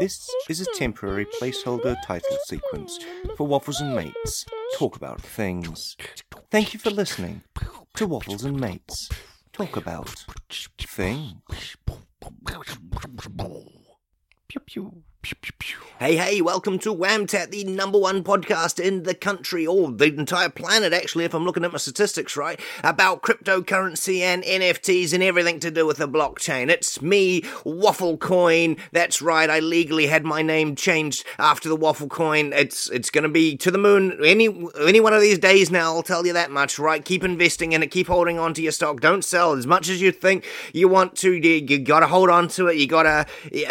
This 0.00 0.34
is 0.48 0.62
a 0.62 0.72
temporary 0.76 1.26
placeholder 1.26 1.94
title 2.06 2.38
sequence 2.46 2.98
for 3.36 3.46
Waffles 3.46 3.82
and 3.82 3.94
Mates 3.94 4.46
Talk 4.78 4.96
About 4.96 5.20
Things. 5.20 5.94
Thank 6.50 6.72
you 6.72 6.80
for 6.80 6.88
listening 6.88 7.42
to 7.96 8.06
Waffles 8.06 8.42
and 8.44 8.58
Mates 8.58 9.10
Talk 9.52 9.76
About 9.76 10.24
Things. 10.78 11.76
Pew 14.48 14.60
pew. 14.64 14.99
Hey, 16.02 16.16
hey, 16.16 16.40
welcome 16.40 16.78
to 16.78 16.94
Whamtat, 16.94 17.50
the 17.50 17.62
number 17.64 17.98
one 17.98 18.24
podcast 18.24 18.82
in 18.82 19.02
the 19.02 19.14
country, 19.14 19.66
or 19.66 19.92
the 19.92 20.06
entire 20.06 20.48
planet, 20.48 20.94
actually, 20.94 21.26
if 21.26 21.34
I'm 21.34 21.44
looking 21.44 21.62
at 21.62 21.72
my 21.72 21.76
statistics 21.76 22.38
right, 22.38 22.58
about 22.82 23.20
cryptocurrency 23.20 24.20
and 24.20 24.42
NFTs 24.42 25.12
and 25.12 25.22
everything 25.22 25.60
to 25.60 25.70
do 25.70 25.86
with 25.86 25.98
the 25.98 26.08
blockchain. 26.08 26.70
It's 26.70 27.02
me, 27.02 27.44
Waffle 27.66 28.16
Coin. 28.16 28.78
That's 28.92 29.20
right, 29.20 29.50
I 29.50 29.58
legally 29.58 30.06
had 30.06 30.24
my 30.24 30.40
name 30.40 30.74
changed 30.74 31.26
after 31.38 31.68
the 31.68 31.76
Waffle 31.76 32.08
Coin. 32.08 32.54
It's 32.54 32.88
it's 32.88 33.10
gonna 33.10 33.28
be 33.28 33.58
to 33.58 33.70
the 33.70 33.76
moon 33.76 34.18
any 34.24 34.46
any 34.80 35.00
one 35.00 35.12
of 35.12 35.20
these 35.20 35.38
days 35.38 35.70
now, 35.70 35.94
I'll 35.94 36.02
tell 36.02 36.26
you 36.26 36.32
that 36.32 36.50
much, 36.50 36.78
right? 36.78 37.04
Keep 37.04 37.24
investing 37.24 37.72
in 37.72 37.82
it, 37.82 37.90
keep 37.90 38.06
holding 38.06 38.38
on 38.38 38.54
to 38.54 38.62
your 38.62 38.72
stock. 38.72 39.00
Don't 39.00 39.22
sell 39.22 39.52
as 39.52 39.66
much 39.66 39.90
as 39.90 40.00
you 40.00 40.12
think 40.12 40.46
you 40.72 40.88
want 40.88 41.14
to. 41.16 41.34
You, 41.34 41.56
you 41.56 41.78
gotta 41.78 42.06
hold 42.06 42.30
on 42.30 42.48
to 42.48 42.68
it. 42.68 42.78
You 42.78 42.86
gotta, 42.86 43.26
you, 43.52 43.66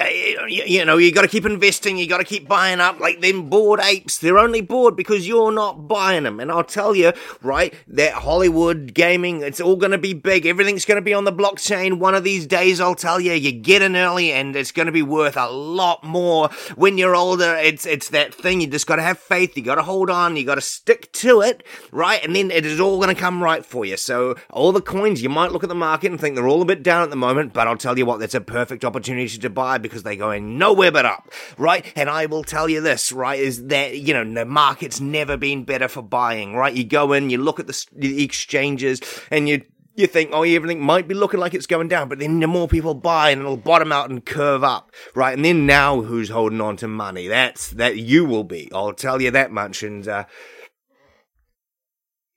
you 0.48 0.86
know, 0.86 0.98
you 0.98 1.12
gotta 1.12 1.28
keep 1.28 1.40
keep 1.40 1.50
investing, 1.50 1.98
you 1.98 2.08
gotta 2.20 2.30
keep 2.30 2.50
buying 2.50 2.82
up 2.82 3.00
like 3.00 3.22
them 3.22 3.50
bored 3.50 3.80
apes. 3.82 4.18
They're 4.18 4.38
only 4.38 4.60
bored 4.60 4.98
because 4.98 5.26
you're 5.26 5.54
not 5.54 5.88
buying 5.88 6.24
them. 6.24 6.42
And 6.42 6.52
I'll 6.52 6.66
tell 6.66 6.94
you, 6.94 7.14
right, 7.42 7.74
that 7.88 8.12
Hollywood 8.12 8.94
gaming, 8.94 9.42
it's 9.42 9.62
all 9.62 9.78
gonna 9.78 9.98
be 9.98 10.14
big. 10.14 10.46
Everything's 10.46 10.84
gonna 10.84 11.02
be 11.02 11.14
on 11.14 11.24
the 11.24 11.32
blockchain. 11.32 12.00
One 12.00 12.16
of 12.16 12.26
these 12.26 12.46
days, 12.46 12.82
I'll 12.82 12.96
tell 12.96 13.22
you, 13.22 13.32
you 13.32 13.54
get 13.54 13.82
in 13.82 13.96
early 13.96 14.34
and 14.34 14.54
it's 14.54 14.74
gonna 14.74 14.92
be 14.92 15.02
worth 15.02 15.38
a 15.38 15.50
lot 15.50 16.04
more 16.04 16.50
when 16.76 16.98
you're 16.98 17.16
older. 17.16 17.56
It's, 17.56 17.86
it's 17.86 18.10
that 18.10 18.34
thing. 18.34 18.60
You 18.60 18.68
just 18.68 18.88
gotta 18.88 19.02
have 19.02 19.18
faith. 19.18 19.56
You 19.56 19.64
gotta 19.64 19.84
hold 19.84 20.10
on. 20.10 20.36
You 20.36 20.46
gotta 20.46 20.60
stick 20.60 21.14
to 21.14 21.40
it, 21.40 21.66
right? 21.92 22.22
And 22.24 22.36
then 22.36 22.52
it 22.52 22.66
is 22.66 22.82
all 22.82 23.00
gonna 23.00 23.16
come 23.16 23.42
right 23.42 23.66
for 23.66 23.86
you. 23.86 23.96
So 23.96 24.36
all 24.50 24.74
the 24.74 24.82
coins, 24.82 25.24
you 25.24 25.30
might 25.30 25.54
look 25.54 25.64
at 25.64 25.70
the 25.70 25.76
market 25.76 26.12
and 26.12 26.20
think 26.20 26.36
they're 26.36 26.50
all 26.50 26.62
a 26.62 26.66
bit 26.66 26.84
down 26.84 27.04
at 27.04 27.12
the 27.12 27.16
moment, 27.16 27.54
but 27.54 27.68
I'll 27.68 27.78
tell 27.78 27.98
you 27.98 28.06
what, 28.06 28.20
that's 28.20 28.36
a 28.36 28.42
perfect 28.42 28.84
opportunity 28.84 29.38
to 29.38 29.50
buy 29.50 29.78
because 29.78 30.04
they're 30.04 30.18
going 30.18 30.58
nowhere 30.58 30.92
but 30.92 31.06
up 31.06 31.30
right? 31.58 31.86
And 31.96 32.09
I 32.10 32.26
will 32.26 32.44
tell 32.44 32.70
you 32.70 32.82
this, 32.82 33.12
right, 33.12 33.40
is 33.40 33.68
that, 33.68 33.98
you 33.98 34.14
know, 34.14 34.24
the 34.24 34.46
market's 34.46 35.00
never 35.00 35.38
been 35.38 35.64
better 35.64 35.88
for 35.88 36.02
buying, 36.02 36.56
right? 36.56 36.74
You 36.74 36.84
go 36.84 37.14
in, 37.14 37.30
you 37.30 37.38
look 37.38 37.60
at 37.60 37.68
the, 37.68 37.86
the 37.96 38.24
exchanges 38.24 39.02
and 39.32 39.48
you, 39.48 39.64
you 39.96 40.08
think, 40.08 40.32
oh, 40.34 40.44
everything 40.44 40.82
might 40.82 41.08
be 41.08 41.14
looking 41.14 41.40
like 41.40 41.54
it's 41.54 41.68
going 41.68 41.88
down, 41.88 42.10
but 42.10 42.20
then 42.20 42.40
the 42.40 42.48
more 42.48 42.68
people 42.68 42.94
buy 42.94 43.32
and 43.32 43.42
it'll 43.42 43.58
bottom 43.58 43.92
out 43.92 44.10
and 44.10 44.26
curve 44.26 44.64
up, 44.64 44.92
right? 45.16 45.36
And 45.36 45.44
then 45.44 45.66
now 45.66 46.02
who's 46.02 46.30
holding 46.30 46.62
on 46.62 46.78
to 46.78 46.88
money? 46.88 47.28
That's, 47.28 47.72
that 47.72 47.98
you 47.98 48.26
will 48.26 48.44
be. 48.44 48.70
I'll 48.74 48.94
tell 48.94 49.22
you 49.22 49.32
that 49.32 49.52
much. 49.52 49.84
And, 49.84 50.08
uh, 50.08 50.26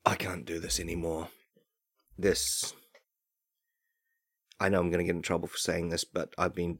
I 0.04 0.16
can't 0.16 0.44
do 0.44 0.58
this 0.58 0.80
anymore. 0.80 1.28
This, 2.18 2.74
I 4.58 4.68
know 4.68 4.80
I'm 4.80 4.90
going 4.90 4.98
to 4.98 5.04
get 5.04 5.16
in 5.16 5.22
trouble 5.22 5.48
for 5.48 5.58
saying 5.58 5.90
this, 5.90 6.04
but 6.04 6.34
I've 6.36 6.54
been 6.54 6.78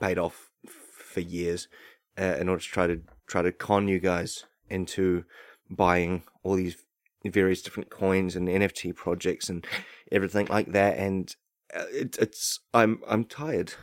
paid 0.00 0.18
off 0.18 0.50
for 0.66 1.20
years 1.20 1.68
uh, 2.18 2.36
in 2.38 2.48
order 2.48 2.62
to 2.62 2.68
try 2.68 2.86
to 2.86 3.00
try 3.26 3.42
to 3.42 3.52
con 3.52 3.88
you 3.88 3.98
guys 3.98 4.44
into 4.68 5.24
buying 5.70 6.22
all 6.42 6.54
these 6.54 6.76
various 7.24 7.62
different 7.62 7.90
coins 7.90 8.34
and 8.36 8.48
NFT 8.48 8.94
projects 8.94 9.48
and 9.48 9.66
everything 10.10 10.46
like 10.46 10.72
that. 10.72 10.98
And 10.98 11.34
uh, 11.74 11.84
it, 11.92 12.18
it's 12.18 12.60
I'm 12.74 13.00
I'm 13.08 13.24
tired. 13.24 13.74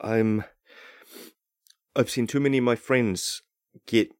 I'm 0.00 0.44
I've 1.96 2.10
seen 2.10 2.26
too 2.26 2.40
many 2.40 2.58
of 2.58 2.64
my 2.64 2.76
friends 2.76 3.42
get 3.86 4.10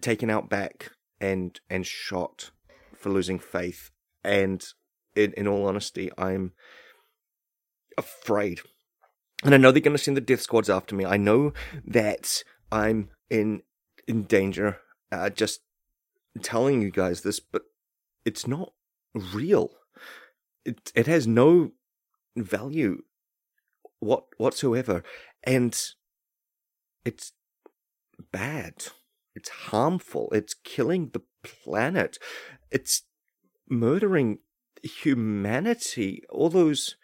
taken 0.00 0.30
out 0.30 0.48
back 0.48 0.92
and 1.20 1.58
and 1.68 1.86
shot 1.86 2.50
for 2.96 3.10
losing 3.10 3.38
faith. 3.38 3.90
And 4.22 4.64
in, 5.14 5.32
in 5.34 5.46
all 5.46 5.66
honesty, 5.66 6.10
I'm 6.16 6.52
afraid 7.98 8.60
and 9.44 9.54
I 9.54 9.58
know 9.58 9.70
they're 9.70 9.80
going 9.80 9.96
to 9.96 10.02
send 10.02 10.16
the 10.16 10.22
death 10.22 10.40
squads 10.40 10.70
after 10.70 10.94
me. 10.94 11.04
I 11.04 11.18
know 11.18 11.52
that 11.86 12.42
I'm 12.74 13.10
in 13.30 13.62
in 14.08 14.24
danger. 14.24 14.78
Uh, 15.12 15.30
just 15.30 15.60
telling 16.42 16.82
you 16.82 16.90
guys 16.90 17.20
this, 17.20 17.38
but 17.38 17.62
it's 18.24 18.48
not 18.48 18.72
real. 19.14 19.70
It 20.64 20.90
it 20.94 21.06
has 21.06 21.26
no 21.26 21.72
value 22.36 23.02
what 24.00 24.24
whatsoever, 24.38 25.04
and 25.44 25.80
it's 27.04 27.32
bad. 28.32 28.86
It's 29.36 29.48
harmful. 29.48 30.28
It's 30.32 30.54
killing 30.54 31.10
the 31.12 31.22
planet. 31.44 32.18
It's 32.72 33.02
murdering 33.68 34.38
humanity. 34.82 36.24
All 36.28 36.50
those 36.50 36.96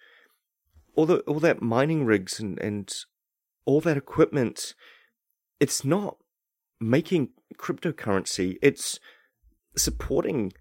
all 0.97 1.07
the 1.07 1.21
all 1.21 1.41
that 1.41 1.63
mining 1.63 2.05
rigs 2.05 2.41
and 2.41 2.59
and 2.59 2.93
all 3.67 3.81
that 3.83 3.97
equipment, 3.97 4.75
it's 5.61 5.85
not 5.85 6.17
making 6.81 7.29
cryptocurrency. 7.57 8.57
It's 8.63 8.99
supporting 9.77 10.53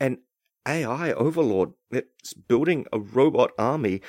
an 0.00 0.18
AI 0.66 1.12
overlord 1.12 1.72
that's 1.90 2.32
building 2.32 2.86
a 2.92 2.98
robot 2.98 3.50
army 3.58 4.00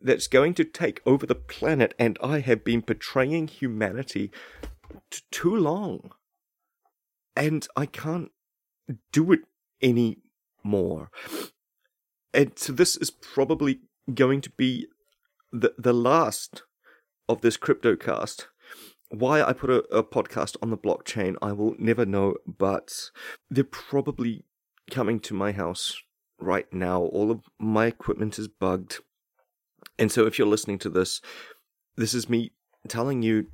that's 0.00 0.26
going 0.26 0.54
to 0.54 0.64
take 0.64 1.00
over 1.06 1.26
the 1.26 1.34
planet, 1.34 1.94
and 1.98 2.18
I 2.22 2.40
have 2.40 2.64
been 2.64 2.80
betraying 2.80 3.48
humanity 3.48 4.30
t- 5.10 5.20
too 5.30 5.54
long. 5.54 6.10
And 7.36 7.66
I 7.76 7.86
can't 7.86 8.30
do 9.12 9.32
it 9.32 9.40
anymore. 9.82 11.10
And 12.32 12.58
so 12.58 12.72
this 12.72 12.96
is 12.96 13.10
probably 13.10 13.80
going 14.12 14.40
to 14.42 14.50
be 14.50 14.86
the 15.52 15.74
the 15.78 15.94
last 15.94 16.62
of 17.28 17.40
this 17.40 17.56
cryptocast. 17.56 18.46
Why 19.14 19.42
I 19.42 19.52
put 19.52 19.70
a, 19.70 19.78
a 19.94 20.02
podcast 20.02 20.56
on 20.60 20.70
the 20.70 20.76
blockchain, 20.76 21.36
I 21.40 21.52
will 21.52 21.74
never 21.78 22.04
know, 22.04 22.34
but 22.46 23.10
they're 23.50 23.64
probably 23.64 24.44
coming 24.90 25.20
to 25.20 25.34
my 25.34 25.52
house 25.52 26.02
right 26.38 26.70
now. 26.72 27.02
All 27.02 27.30
of 27.30 27.42
my 27.58 27.86
equipment 27.86 28.38
is 28.38 28.48
bugged. 28.48 28.98
And 29.98 30.10
so 30.10 30.26
if 30.26 30.38
you're 30.38 30.48
listening 30.48 30.78
to 30.80 30.90
this, 30.90 31.20
this 31.96 32.14
is 32.14 32.28
me 32.28 32.52
telling 32.88 33.22
you 33.22 33.46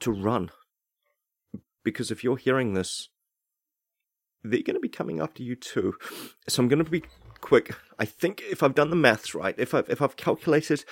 to 0.00 0.10
run. 0.10 0.50
Because 1.84 2.10
if 2.10 2.24
you're 2.24 2.36
hearing 2.36 2.74
this, 2.74 3.08
they're 4.42 4.62
going 4.62 4.74
to 4.74 4.80
be 4.80 4.88
coming 4.88 5.20
after 5.20 5.42
you 5.42 5.54
too. 5.54 5.94
So 6.48 6.62
I'm 6.62 6.68
going 6.68 6.84
to 6.84 6.90
be 6.90 7.04
quick. 7.40 7.76
I 7.98 8.04
think 8.04 8.42
if 8.50 8.62
I've 8.62 8.74
done 8.74 8.90
the 8.90 8.96
maths 8.96 9.34
right, 9.34 9.54
if 9.58 9.74
I've 9.74 9.88
if 9.88 10.02
I've 10.02 10.16
calculated 10.16 10.84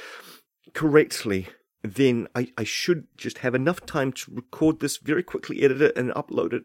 correctly, 0.75 1.49
then 1.83 2.29
I, 2.35 2.49
I 2.59 2.65
should 2.65 3.07
just 3.17 3.39
have 3.39 3.55
enough 3.55 3.87
time 3.87 4.13
to 4.13 4.35
record 4.35 4.81
this 4.81 4.99
very 4.99 5.23
quickly, 5.23 5.63
edit 5.63 5.83
it, 5.83 5.97
and 5.97 6.11
upload 6.13 6.53
it 6.53 6.65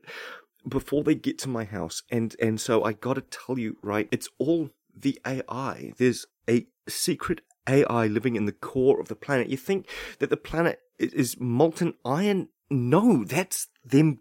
before 0.68 1.04
they 1.04 1.16
get 1.16 1.38
to 1.40 1.50
my 1.50 1.64
house. 1.64 2.04
And 2.10 2.36
and 2.42 2.60
so 2.60 2.84
I 2.84 2.94
gotta 2.94 3.22
tell 3.22 3.58
you, 3.58 3.78
right, 3.82 4.08
it's 4.12 4.30
all 4.38 4.70
the 4.96 5.20
AI. 5.26 5.94
There's 5.98 6.26
a 6.50 6.68
secret 6.88 7.42
AI 7.68 8.08
living 8.08 8.36
in 8.36 8.46
the 8.46 8.52
core 8.52 9.00
of 9.00 9.08
the 9.08 9.16
planet. 9.16 9.50
You 9.50 9.58
think 9.58 9.88
that 10.20 10.30
the 10.30 10.38
planet 10.38 10.80
is 11.00 11.40
molten 11.40 11.94
iron? 12.04 12.50
No, 12.70 13.24
that's 13.24 13.68
them 13.84 14.20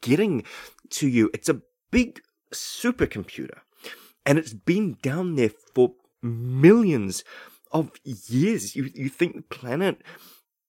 getting 0.00 0.44
to 0.90 1.08
you. 1.08 1.30
It's 1.32 1.48
a 1.48 1.62
big 1.90 2.20
supercomputer 2.52 3.60
and 4.26 4.38
it's 4.38 4.52
been 4.52 4.96
down 5.02 5.36
there 5.36 5.50
for 5.74 5.94
millions 6.22 7.24
of 7.70 7.92
years. 8.04 8.76
You 8.76 8.90
you 8.94 9.08
think 9.08 9.36
the 9.36 9.42
planet 9.42 10.02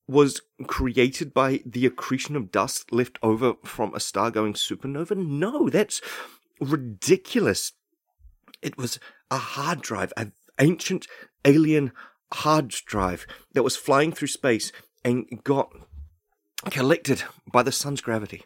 was 0.08 0.42
created 0.68 1.34
by 1.34 1.62
the 1.66 1.86
accretion 1.86 2.36
of 2.36 2.52
dust 2.52 2.92
left 2.92 3.18
over 3.24 3.54
from 3.64 3.94
a 3.94 4.00
star 4.00 4.30
going 4.32 4.54
supernova? 4.54 5.16
No, 5.16 5.70
that's 5.70 6.02
ridiculous. 6.60 7.74
It 8.62 8.78
was 8.78 9.00
a 9.30 9.38
hard 9.38 9.82
drive, 9.82 10.12
an 10.18 10.34
ancient 10.60 11.08
alien 11.46 11.92
hard 12.34 12.70
drive 12.70 13.26
that 13.54 13.64
was 13.64 13.76
flying 13.76 14.12
through 14.12 14.28
space 14.28 14.72
and 15.04 15.26
got 15.44 15.72
collected 16.70 17.24
by 17.52 17.64
the 17.64 17.72
sun's 17.72 18.02
gravity. 18.02 18.44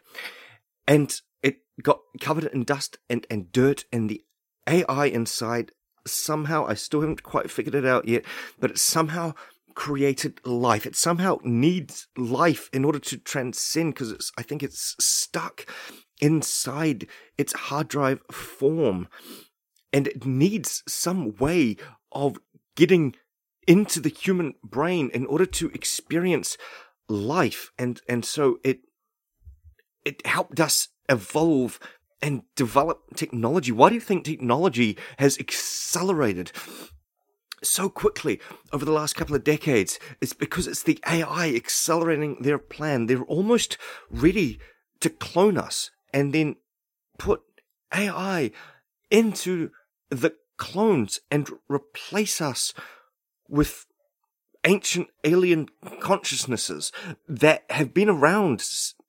And 0.86 1.20
it 1.42 1.58
got 1.82 2.00
covered 2.20 2.44
in 2.44 2.64
dust 2.64 2.98
and, 3.10 3.26
and 3.28 3.52
dirt, 3.52 3.84
and 3.92 4.08
the 4.08 4.24
AI 4.66 5.06
inside 5.06 5.72
somehow, 6.10 6.66
I 6.66 6.74
still 6.74 7.00
haven't 7.00 7.22
quite 7.22 7.50
figured 7.50 7.74
it 7.74 7.84
out 7.84 8.08
yet, 8.08 8.24
but 8.58 8.70
it 8.70 8.78
somehow 8.78 9.34
created 9.74 10.40
life. 10.46 10.86
It 10.86 10.96
somehow 10.96 11.38
needs 11.44 12.08
life 12.16 12.70
in 12.72 12.84
order 12.84 12.98
to 12.98 13.18
transcend 13.18 13.94
because 13.94 14.10
it's, 14.10 14.32
I 14.38 14.42
think 14.42 14.62
it's 14.62 14.96
stuck 14.98 15.66
inside 16.20 17.06
its 17.36 17.52
hard 17.52 17.88
drive 17.88 18.20
form 18.30 19.08
and 19.92 20.08
it 20.08 20.24
needs 20.24 20.82
some 20.88 21.34
way 21.36 21.76
of 22.12 22.38
getting 22.74 23.14
into 23.66 24.00
the 24.00 24.08
human 24.08 24.54
brain 24.62 25.10
in 25.12 25.26
order 25.26 25.46
to 25.46 25.70
experience 25.70 26.56
life, 27.08 27.72
and 27.78 28.00
and 28.08 28.24
so 28.24 28.58
it 28.62 28.80
it 30.04 30.24
helped 30.26 30.60
us 30.60 30.88
evolve 31.08 31.80
and 32.22 32.42
develop 32.54 33.14
technology. 33.14 33.72
Why 33.72 33.88
do 33.88 33.94
you 33.94 34.00
think 34.00 34.24
technology 34.24 34.96
has 35.18 35.38
accelerated 35.38 36.52
so 37.62 37.88
quickly 37.88 38.40
over 38.72 38.84
the 38.84 38.92
last 38.92 39.14
couple 39.14 39.36
of 39.36 39.44
decades? 39.44 39.98
It's 40.20 40.32
because 40.32 40.66
it's 40.66 40.82
the 40.82 40.98
AI 41.06 41.52
accelerating 41.54 42.38
their 42.40 42.58
plan. 42.58 43.06
They're 43.06 43.22
almost 43.22 43.76
ready 44.10 44.58
to 45.00 45.10
clone 45.10 45.58
us 45.58 45.90
and 46.12 46.32
then 46.32 46.56
put 47.18 47.42
AI 47.94 48.50
into 49.10 49.70
the 50.10 50.34
clones 50.56 51.20
and 51.30 51.50
replace 51.68 52.40
us 52.40 52.72
with 53.48 53.86
ancient 54.64 55.08
alien 55.22 55.68
consciousnesses 56.00 56.90
that 57.28 57.64
have 57.70 57.94
been 57.94 58.08
around 58.08 58.60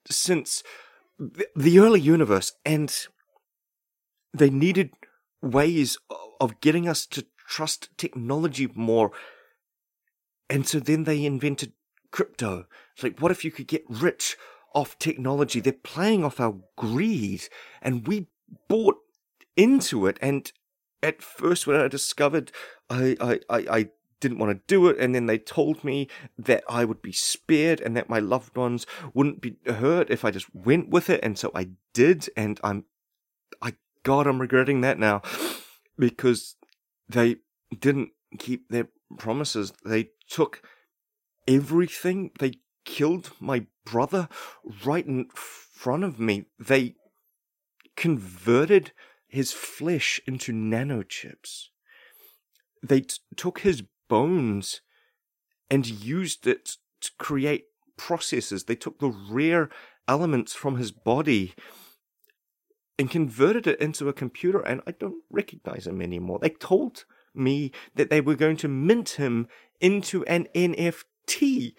since 0.10 0.64
the 1.20 1.80
early 1.80 2.00
universe 2.00 2.54
and 2.66 3.08
they 4.34 4.50
needed 4.50 4.92
ways 5.42 5.98
of 6.40 6.60
getting 6.62 6.88
us 6.88 7.06
to 7.08 7.26
trust 7.48 7.90
technology 7.98 8.70
more. 8.76 9.12
And 10.50 10.68
so 10.68 10.80
then 10.80 11.04
they 11.04 11.26
invented 11.26 11.74
crypto. 12.12 12.66
It's 12.94 13.04
like, 13.04 13.20
what 13.20 13.32
if 13.32 13.44
you 13.44 13.52
could 13.52 13.68
get 13.68 13.84
rich 13.90 14.38
off 14.74 14.98
technology? 15.00 15.60
They're 15.60 15.74
playing 15.74 16.24
off 16.24 16.40
our 16.40 16.56
greed 16.78 17.44
and 17.82 18.08
we 18.08 18.28
bought 18.68 18.98
into 19.56 20.06
it. 20.06 20.18
And 20.22 20.52
at 21.02 21.22
first, 21.22 21.68
when 21.68 21.80
I 21.80 21.88
discovered 21.88 22.52
I, 22.90 23.18
I, 23.20 23.40
I, 23.50 23.58
I 23.70 23.90
didn't 24.20 24.40
want 24.40 24.52
to 24.52 24.64
do 24.68 24.88
it, 24.88 24.98
and 25.00 25.14
then 25.14 25.26
they 25.26 25.38
told 25.38 25.84
me 25.84 26.08
that 26.38 26.64
I 26.68 26.86
would 26.86 27.02
be 27.02 27.12
spared 27.12 27.82
and 27.82 27.96
that 27.96 28.10
my 28.10 28.20
loved 28.20 28.56
ones 28.56 28.86
wouldn't 29.14 29.42
be 29.42 29.58
hurt 29.66 30.10
if 30.10 30.26
I 30.26 30.32
just 30.32 30.54
went 30.54 30.90
with 30.90 31.10
it, 31.10 31.20
and 31.24 31.38
so 31.38 31.52
I 31.54 31.70
did, 31.94 32.30
and 32.36 32.60
I'm, 32.64 32.86
I 33.62 33.74
God, 34.04 34.28
I'm 34.28 34.42
regretting 34.42 34.82
that 34.82 35.00
now, 35.00 35.22
because 35.98 36.56
they 37.10 37.38
didn't 37.78 38.10
keep 38.40 38.70
their 38.70 38.88
promises. 39.18 39.74
They 39.86 40.10
took 40.30 40.62
everything. 41.48 42.32
They 42.40 42.54
killed 42.86 43.32
my 43.40 43.66
brother 43.86 44.28
right 44.86 45.06
in 45.06 45.28
front 45.34 46.04
of 46.04 46.20
me. 46.20 46.46
They 46.60 46.96
converted 47.96 48.92
his 49.28 49.52
flesh 49.52 50.22
into 50.26 50.54
nanochips. 50.54 51.66
They 52.84 53.02
t- 53.02 53.18
took 53.36 53.60
his 53.60 53.84
bones 54.08 54.82
and 55.70 55.88
used 55.88 56.48
it 56.48 56.78
to 57.02 57.12
create 57.18 57.66
processes. 57.98 58.64
They 58.64 58.76
took 58.76 59.00
the 59.00 59.10
rare 59.10 59.70
elements 60.08 60.54
from 60.54 60.78
his 60.78 60.92
body 60.92 61.54
and 63.00 63.12
converted 63.12 63.68
it 63.68 63.80
into 63.80 64.10
a 64.10 64.14
computer, 64.14 64.60
and 64.60 64.82
I 64.88 64.92
don't 64.92 65.24
recognize 65.30 65.86
him 65.86 66.02
anymore. 66.02 66.40
They 66.42 66.50
told 66.50 67.06
me 67.36 67.72
that 67.96 68.10
they 68.10 68.22
were 68.22 68.36
going 68.36 68.58
to 68.58 68.68
mint 68.68 69.12
him 69.12 69.48
into 69.80 70.26
an 70.26 70.48
NFT. 70.56 71.74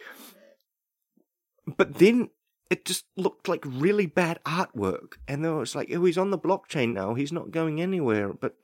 But 1.77 1.95
then 1.97 2.31
it 2.71 2.85
just 2.85 3.07
looked 3.17 3.49
like 3.49 3.65
really 3.65 4.07
bad 4.07 4.39
artwork. 4.45 5.15
And 5.27 5.45
then 5.45 5.53
it 5.53 5.57
was 5.57 5.75
like, 5.75 5.91
oh, 5.93 6.05
he's 6.05 6.19
on 6.19 6.31
the 6.31 6.39
blockchain 6.39 6.93
now. 6.93 7.15
He's 7.15 7.33
not 7.33 7.51
going 7.51 7.81
anywhere. 7.81 8.33
But 8.33 8.55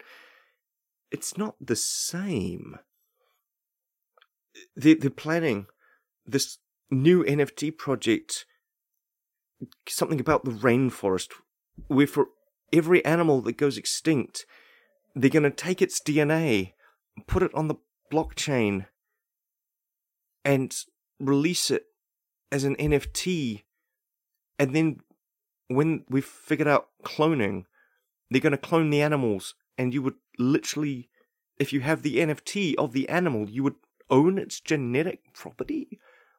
it's 1.10 1.36
not 1.36 1.56
the 1.60 1.76
same 1.76 2.78
they, 4.76 4.94
they're 4.94 5.10
planning 5.10 5.66
this 6.26 6.58
new 6.90 7.24
NFT 7.24 7.76
project, 7.76 8.46
something 9.88 10.20
about 10.20 10.44
the 10.44 10.50
rainforest, 10.50 11.30
where 11.88 12.06
for 12.06 12.28
every 12.72 13.04
animal 13.04 13.40
that 13.42 13.56
goes 13.56 13.78
extinct, 13.78 14.46
they're 15.14 15.30
going 15.30 15.42
to 15.44 15.50
take 15.50 15.80
its 15.80 16.00
DNA, 16.00 16.72
put 17.26 17.42
it 17.42 17.54
on 17.54 17.68
the 17.68 17.76
blockchain, 18.12 18.86
and 20.44 20.74
release 21.18 21.70
it 21.70 21.84
as 22.50 22.64
an 22.64 22.76
NFT. 22.76 23.64
And 24.58 24.74
then 24.74 25.00
when 25.68 26.04
we've 26.08 26.24
figured 26.24 26.68
out 26.68 26.88
cloning, 27.04 27.64
they're 28.30 28.40
going 28.40 28.52
to 28.52 28.58
clone 28.58 28.90
the 28.90 29.02
animals, 29.02 29.54
and 29.78 29.94
you 29.94 30.02
would 30.02 30.14
literally, 30.38 31.08
if 31.58 31.72
you 31.72 31.80
have 31.80 32.02
the 32.02 32.18
NFT 32.18 32.74
of 32.76 32.92
the 32.92 33.08
animal, 33.08 33.48
you 33.48 33.62
would 33.62 33.76
own 34.10 34.38
its 34.38 34.60
genetic 34.60 35.32
property 35.34 35.98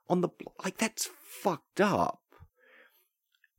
on 0.09 0.21
the 0.21 0.29
like 0.63 0.77
that's 0.77 1.09
fucked 1.23 1.81
up. 1.81 2.21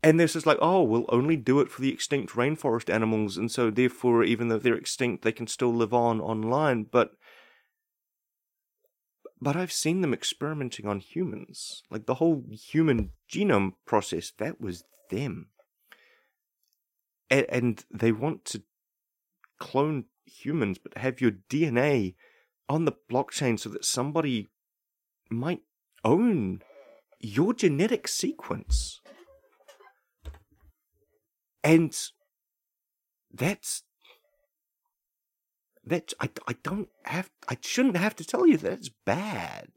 And 0.02 0.20
this 0.20 0.36
is 0.36 0.46
like, 0.46 0.58
oh, 0.60 0.82
we'll 0.82 1.06
only 1.08 1.36
do 1.36 1.58
it 1.60 1.70
for 1.70 1.80
the 1.80 1.92
extinct 1.92 2.34
rainforest 2.34 2.92
animals, 2.92 3.36
and 3.36 3.50
so 3.50 3.70
therefore, 3.70 4.22
even 4.22 4.48
though 4.48 4.58
they're 4.58 4.74
extinct, 4.74 5.24
they 5.24 5.32
can 5.32 5.46
still 5.46 5.74
live 5.74 5.92
on 5.92 6.20
online. 6.20 6.84
But 6.84 7.12
but 9.40 9.56
I've 9.56 9.72
seen 9.72 10.00
them 10.00 10.14
experimenting 10.14 10.86
on 10.86 11.00
humans. 11.00 11.82
Like 11.90 12.06
the 12.06 12.14
whole 12.14 12.44
human 12.50 13.10
genome 13.30 13.72
process, 13.84 14.32
that 14.38 14.60
was 14.60 14.84
them. 15.10 15.48
And, 17.30 17.46
and 17.48 17.84
they 17.90 18.12
want 18.12 18.44
to 18.46 18.62
clone 19.58 20.04
humans, 20.24 20.78
but 20.78 20.96
have 20.98 21.20
your 21.20 21.32
DNA 21.50 22.14
on 22.68 22.84
the 22.84 22.94
blockchain 23.10 23.58
so 23.58 23.68
that 23.70 23.84
somebody 23.84 24.48
might 25.30 25.62
own 26.04 26.62
your 27.20 27.54
genetic 27.54 28.08
sequence. 28.08 29.00
And 31.62 31.96
that's 33.32 33.82
that 35.84 36.12
I, 36.20 36.30
I 36.48 36.54
don't 36.62 36.88
have 37.04 37.30
I 37.48 37.56
shouldn't 37.60 37.96
have 37.96 38.16
to 38.16 38.24
tell 38.24 38.46
you 38.46 38.56
that 38.58 38.72
it's 38.72 38.90
bad. 39.04 39.68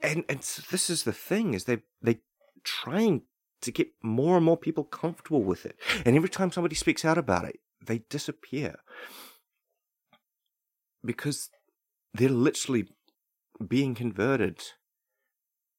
And 0.00 0.24
and 0.28 0.42
so 0.42 0.62
this 0.70 0.90
is 0.90 1.04
the 1.04 1.12
thing 1.12 1.54
is 1.54 1.64
they 1.64 1.82
they 2.00 2.20
trying 2.64 3.22
to 3.62 3.70
get 3.70 3.88
more 4.02 4.36
and 4.36 4.44
more 4.44 4.56
people 4.56 4.84
comfortable 4.84 5.42
with 5.42 5.64
it. 5.64 5.76
And 6.04 6.16
every 6.16 6.28
time 6.28 6.50
somebody 6.50 6.74
speaks 6.74 7.04
out 7.04 7.18
about 7.18 7.44
it, 7.44 7.60
they 7.84 7.98
disappear 8.10 8.76
because 11.04 11.50
they're 12.14 12.28
literally 12.28 12.88
being 13.66 13.94
converted 13.94 14.60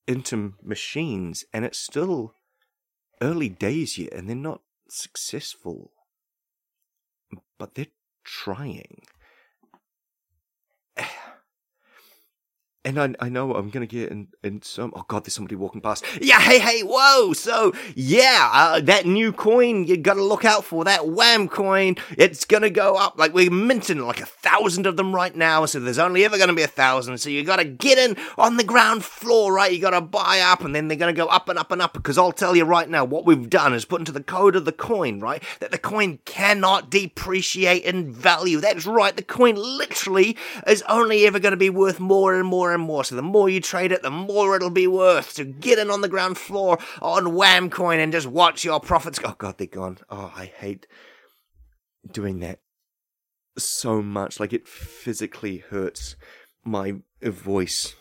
into 0.08 0.54
machines 0.62 1.46
and 1.54 1.66
it's 1.66 1.80
still 1.80 2.36
early 3.22 3.50
days 3.50 3.98
yet 3.98 4.14
and 4.14 4.28
they're 4.28 4.36
not 4.36 4.62
successful. 4.90 5.92
But 7.58 7.76
they're 7.76 7.88
trying 8.24 9.04
and 12.86 13.00
I, 13.00 13.14
I 13.20 13.30
know 13.30 13.54
I'm 13.54 13.70
gonna 13.70 13.86
get 13.86 14.12
in, 14.12 14.28
in 14.44 14.62
some. 14.62 14.92
Oh 14.96 15.06
god, 15.08 15.24
there's 15.24 15.34
somebody 15.34 15.56
walking 15.56 15.82
past. 15.82 16.04
Yeah, 16.22 16.40
hey, 16.40 16.60
hey, 16.60 16.82
whoa! 16.82 17.34
So 17.34 17.74
yeah, 17.96 18.50
uh, 18.54 18.82
that 18.82 19.06
new 19.06 19.32
coin 19.32 19.86
you 19.86 19.98
gotta 19.98 20.24
look 20.24 20.44
out 20.44 20.66
for. 20.66 20.84
That 20.84 21.08
Wham 21.08 21.48
coin, 21.48 21.96
it's 22.18 22.44
gonna 22.46 22.70
go 22.70 22.96
up. 22.96 23.18
Like 23.18 23.34
we're 23.34 23.52
minting 23.52 24.00
like 24.00 24.20
a 24.20 24.26
thousand 24.26 24.86
of 24.86 24.98
them 24.98 25.16
right 25.16 25.36
now. 25.36 25.66
So 25.66 25.80
there's 25.80 26.00
only 26.00 26.26
ever 26.26 26.38
gonna 26.38 26.54
be 26.54 26.62
a 26.62 26.68
thousand. 26.68 27.18
So 27.20 27.30
you 27.30 27.44
gotta 27.44 27.64
get 27.64 27.98
in 27.98 28.18
on 28.38 28.58
the 28.58 28.64
ground 28.64 29.06
floor, 29.06 29.54
right? 29.54 29.72
You 29.72 29.80
gotta 29.80 30.02
buy 30.02 30.42
up, 30.42 30.64
and 30.64 30.76
then 30.76 30.88
they're 30.88 30.98
gonna 30.98 31.14
go 31.14 31.28
up 31.28 31.48
and 31.48 31.58
up 31.58 31.72
and 31.72 31.82
up. 31.82 31.94
Because 31.94 32.18
I'll 32.18 32.32
tell 32.34 32.56
you 32.56 32.66
right 32.66 32.90
now, 32.90 33.06
what 33.06 33.26
we've 33.26 33.50
done 33.50 33.74
is 33.74 33.86
put 33.86 34.02
into 34.02 34.12
the 34.12 34.24
code 34.24 34.56
of 34.56 34.66
the 34.66 34.72
coin, 34.74 35.22
right? 35.22 35.42
That 35.62 35.72
the 35.72 35.78
coin 35.78 36.20
cannot 36.26 36.90
depreciate 36.90 37.84
in 37.84 38.12
value. 38.12 38.60
That's 38.60 38.86
right. 38.86 39.16
The 39.16 39.24
coin 39.24 39.56
literally 39.56 40.36
is 40.68 40.84
only 40.90 41.26
ever 41.26 41.40
gonna 41.40 41.56
be 41.56 41.70
worth 41.70 42.02
more 42.02 42.38
and 42.38 42.48
more 42.48 42.73
and 42.74 42.84
more. 42.84 43.04
So 43.04 43.16
the 43.16 43.22
more 43.22 43.50
you 43.50 43.60
trade 43.60 43.92
it, 43.92 44.02
the 44.02 44.12
more 44.12 44.56
it'll 44.56 44.70
be 44.70 44.88
worth. 44.88 45.32
So 45.32 45.46
get 45.46 45.80
in 45.80 45.90
on 45.90 46.02
the 46.02 46.10
ground 46.10 46.38
floor 46.38 46.78
on 47.02 47.26
Whamcoin 47.26 47.98
and 47.98 48.12
just 48.12 48.28
watch 48.28 48.64
your 48.64 48.80
profits 48.80 49.20
go. 49.20 49.30
Oh 49.30 49.36
god, 49.38 49.58
they're 49.58 49.68
gone. 49.68 50.00
Oh, 50.10 50.34
I 50.36 50.46
hate 50.46 50.88
doing 52.12 52.40
that 52.40 52.60
so 53.58 54.02
much. 54.02 54.40
Like 54.40 54.54
it 54.54 54.68
physically 54.68 55.58
hurts 55.58 56.16
my 56.64 56.96
voice 57.22 57.96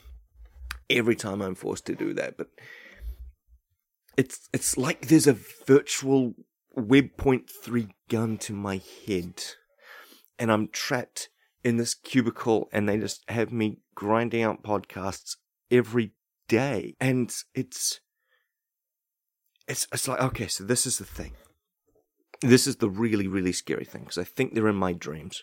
every 0.88 1.16
time 1.16 1.40
I'm 1.40 1.54
forced 1.54 1.86
to 1.86 1.94
do 1.94 2.14
that. 2.14 2.36
But 2.36 2.48
it's 4.16 4.48
it's 4.52 4.76
like 4.76 5.08
there's 5.08 5.26
a 5.26 5.38
virtual 5.66 6.34
web 6.74 7.16
point 7.16 7.50
three 7.50 7.88
gun 8.08 8.38
to 8.38 8.52
my 8.52 8.80
head, 9.06 9.42
and 10.38 10.52
I'm 10.52 10.68
trapped 10.68 11.28
in 11.64 11.76
this 11.76 11.94
cubicle, 11.94 12.68
and 12.72 12.88
they 12.88 12.98
just 12.98 13.22
have 13.28 13.52
me 13.52 13.78
grinding 13.94 14.42
out 14.42 14.62
podcasts 14.62 15.36
every 15.70 16.12
day, 16.48 16.96
and 17.00 17.32
it's 17.54 18.00
it's 19.68 19.86
it's 19.92 20.08
like 20.08 20.20
okay, 20.20 20.48
so 20.48 20.64
this 20.64 20.86
is 20.86 20.98
the 20.98 21.04
thing. 21.04 21.32
This 22.40 22.66
is 22.66 22.76
the 22.76 22.90
really 22.90 23.28
really 23.28 23.52
scary 23.52 23.84
thing 23.84 24.02
because 24.02 24.18
I 24.18 24.24
think 24.24 24.54
they're 24.54 24.68
in 24.68 24.76
my 24.76 24.92
dreams. 24.92 25.42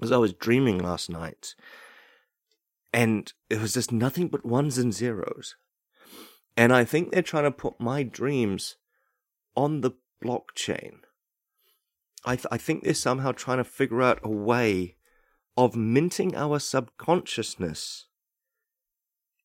As 0.00 0.12
I 0.12 0.18
was 0.18 0.32
dreaming 0.32 0.78
last 0.78 1.10
night, 1.10 1.54
and 2.92 3.32
it 3.50 3.60
was 3.60 3.74
just 3.74 3.92
nothing 3.92 4.28
but 4.28 4.46
ones 4.46 4.78
and 4.78 4.94
zeros. 4.94 5.56
And 6.56 6.72
I 6.72 6.84
think 6.84 7.10
they're 7.10 7.22
trying 7.22 7.44
to 7.44 7.50
put 7.50 7.80
my 7.80 8.02
dreams 8.02 8.76
on 9.54 9.80
the 9.80 9.92
blockchain. 10.22 10.98
I, 12.24 12.36
th- 12.36 12.46
I 12.50 12.58
think 12.58 12.82
they're 12.82 12.94
somehow 12.94 13.32
trying 13.32 13.58
to 13.58 13.64
figure 13.64 14.02
out 14.02 14.18
a 14.24 14.28
way 14.28 14.96
of 15.58 15.74
minting 15.74 16.36
our 16.36 16.60
subconsciousness 16.60 18.06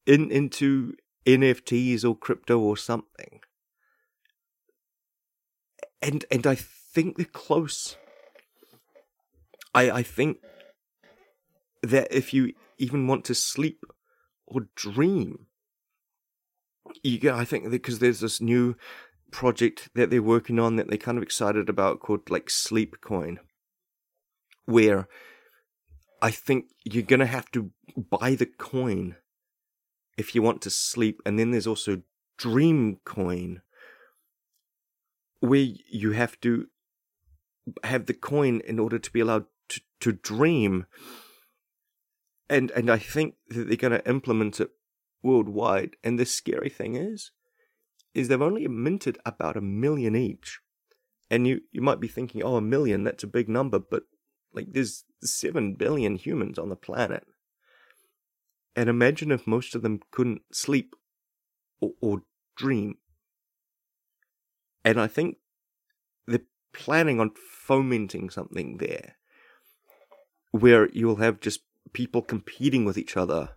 in 0.06 0.30
into 0.30 0.94
NFTs 1.26 2.06
or 2.06 2.16
crypto 2.16 2.60
or 2.60 2.78
something. 2.78 3.42
And 6.04 6.24
and 6.30 6.46
I 6.46 6.54
think 6.54 7.18
they're 7.18 7.26
close. 7.26 7.98
I 9.74 9.90
I 9.90 10.04
think 10.04 10.38
that 11.82 12.14
if 12.14 12.32
you 12.32 12.54
even 12.78 13.08
want 13.08 13.26
to 13.26 13.34
sleep 13.34 13.84
or 14.46 14.68
dream, 14.76 15.48
you 17.02 17.18
get, 17.18 17.34
I 17.34 17.44
think 17.44 17.72
because 17.72 17.98
there's 17.98 18.20
this 18.20 18.40
new 18.40 18.76
project 19.32 19.90
that 19.96 20.12
they're 20.12 20.22
working 20.22 20.60
on 20.60 20.76
that 20.76 20.90
they're 20.90 20.98
kind 21.00 21.18
of 21.18 21.24
excited 21.24 21.70
about 21.70 22.02
called 22.02 22.30
like 22.30 22.52
Sleep 22.52 23.02
Coin, 23.02 23.40
where 24.66 25.08
I 26.24 26.32
think 26.32 26.68
you're 26.86 27.04
gonna 27.04 27.26
have 27.28 27.52
to 27.52 27.72
buy 27.96 28.34
the 28.34 28.46
coin 28.46 29.18
if 30.18 30.34
you 30.34 30.42
want 30.42 30.62
to 30.62 30.70
sleep, 30.70 31.22
and 31.26 31.38
then 31.38 31.52
there's 31.52 31.68
also 31.68 32.02
Dream 32.38 33.00
Coin, 33.04 33.62
where 35.40 35.68
you 35.90 36.12
have 36.12 36.40
to 36.42 36.68
have 37.84 38.06
the 38.06 38.14
coin 38.14 38.62
in 38.62 38.80
order 38.80 39.00
to 39.00 39.12
be 39.12 39.20
allowed 39.20 39.46
to, 39.70 39.82
to 40.00 40.14
dream. 40.14 40.86
And 42.50 42.72
and 42.72 42.90
I 42.90 42.98
think 42.98 43.36
that 43.50 43.68
they're 43.68 43.78
going 43.78 43.92
to 43.92 44.08
implement 44.08 44.60
it 44.60 44.72
worldwide. 45.22 45.96
And 46.04 46.20
the 46.20 46.26
scary 46.26 46.70
thing 46.70 46.96
is, 46.96 47.32
is 48.14 48.28
they've 48.28 48.42
only 48.42 48.68
minted 48.68 49.18
about 49.26 49.58
a 49.58 49.62
million 49.62 50.16
each. 50.16 50.60
And 51.30 51.48
you, 51.48 51.62
you 51.72 51.82
might 51.82 52.00
be 52.00 52.08
thinking, 52.08 52.44
oh, 52.44 52.58
a 52.58 52.62
million, 52.62 53.04
that's 53.04 53.24
a 53.24 53.28
big 53.28 53.50
number, 53.50 53.80
but 53.80 54.04
like 54.54 54.68
there's 54.72 55.06
seven 55.24 55.76
billion 55.76 56.16
humans 56.16 56.58
on 56.58 56.70
the 56.70 56.76
planet. 56.76 57.26
And 58.76 58.90
imagine 58.90 59.32
if 59.32 59.46
most 59.46 59.76
of 59.76 59.82
them 59.82 60.00
couldn't 60.12 60.42
sleep 60.52 60.96
or, 61.80 61.92
or 62.02 62.22
dream. 62.56 62.96
And 64.84 65.00
I 65.00 65.08
think 65.08 65.38
they're 66.28 66.40
planning 66.74 67.20
on 67.20 67.32
fomenting 67.36 68.30
something 68.30 68.78
there 68.78 69.16
where 70.52 70.90
you'll 70.92 71.18
have 71.18 71.40
just 71.40 71.62
people 71.94 72.22
competing 72.22 72.86
with 72.86 72.98
each 72.98 73.16
other 73.18 73.50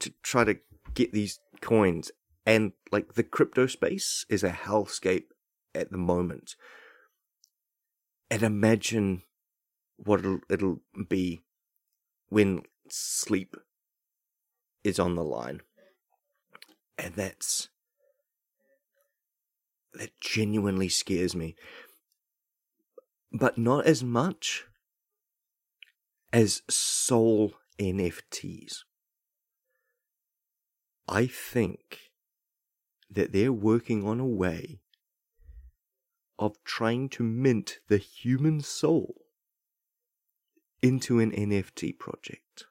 to 0.00 0.12
try 0.22 0.44
to 0.44 0.58
get 0.94 1.12
these 1.12 1.38
coins. 1.60 2.10
And 2.46 2.72
like 2.92 3.14
the 3.14 3.22
crypto 3.22 3.66
space 3.66 4.26
is 4.28 4.42
a 4.42 4.50
hellscape 4.50 5.26
at 5.74 5.90
the 5.90 5.98
moment. 5.98 6.56
And 8.30 8.42
imagine 8.42 9.22
what 9.96 10.20
it'll, 10.20 10.40
it'll 10.50 10.80
be 11.08 11.42
when 12.28 12.62
sleep 12.88 13.56
is 14.82 14.98
on 14.98 15.14
the 15.14 15.24
line. 15.24 15.60
And 16.98 17.14
that's 17.14 17.68
that 19.94 20.18
genuinely 20.20 20.88
scares 20.88 21.34
me. 21.34 21.54
But 23.32 23.58
not 23.58 23.86
as 23.86 24.02
much 24.02 24.66
as 26.32 26.62
soul 26.68 27.54
NFTs. 27.78 28.78
I 31.08 31.26
think 31.26 32.10
that 33.10 33.32
they're 33.32 33.52
working 33.52 34.06
on 34.06 34.20
a 34.20 34.26
way 34.26 34.80
of 36.38 36.56
trying 36.64 37.08
to 37.10 37.22
mint 37.22 37.78
the 37.88 37.98
human 37.98 38.60
soul 38.60 39.23
into 40.82 41.18
an 41.20 41.30
NFT 41.30 41.98
project. 41.98 42.64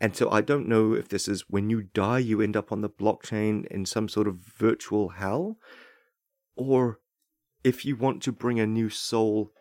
And 0.00 0.16
so 0.16 0.30
I 0.30 0.40
don't 0.40 0.68
know 0.68 0.92
if 0.92 1.08
this 1.08 1.28
is 1.28 1.44
when 1.48 1.70
you 1.70 1.82
die, 1.82 2.18
you 2.18 2.40
end 2.40 2.56
up 2.56 2.72
on 2.72 2.80
the 2.80 2.90
blockchain 2.90 3.66
in 3.66 3.86
some 3.86 4.08
sort 4.08 4.28
of 4.28 4.36
virtual 4.36 5.10
hell, 5.10 5.58
or 6.56 7.00
if 7.62 7.84
you 7.84 7.96
want 7.96 8.22
to 8.24 8.32
bring 8.32 8.60
a 8.60 8.66
new 8.66 8.90
soul 8.90 9.52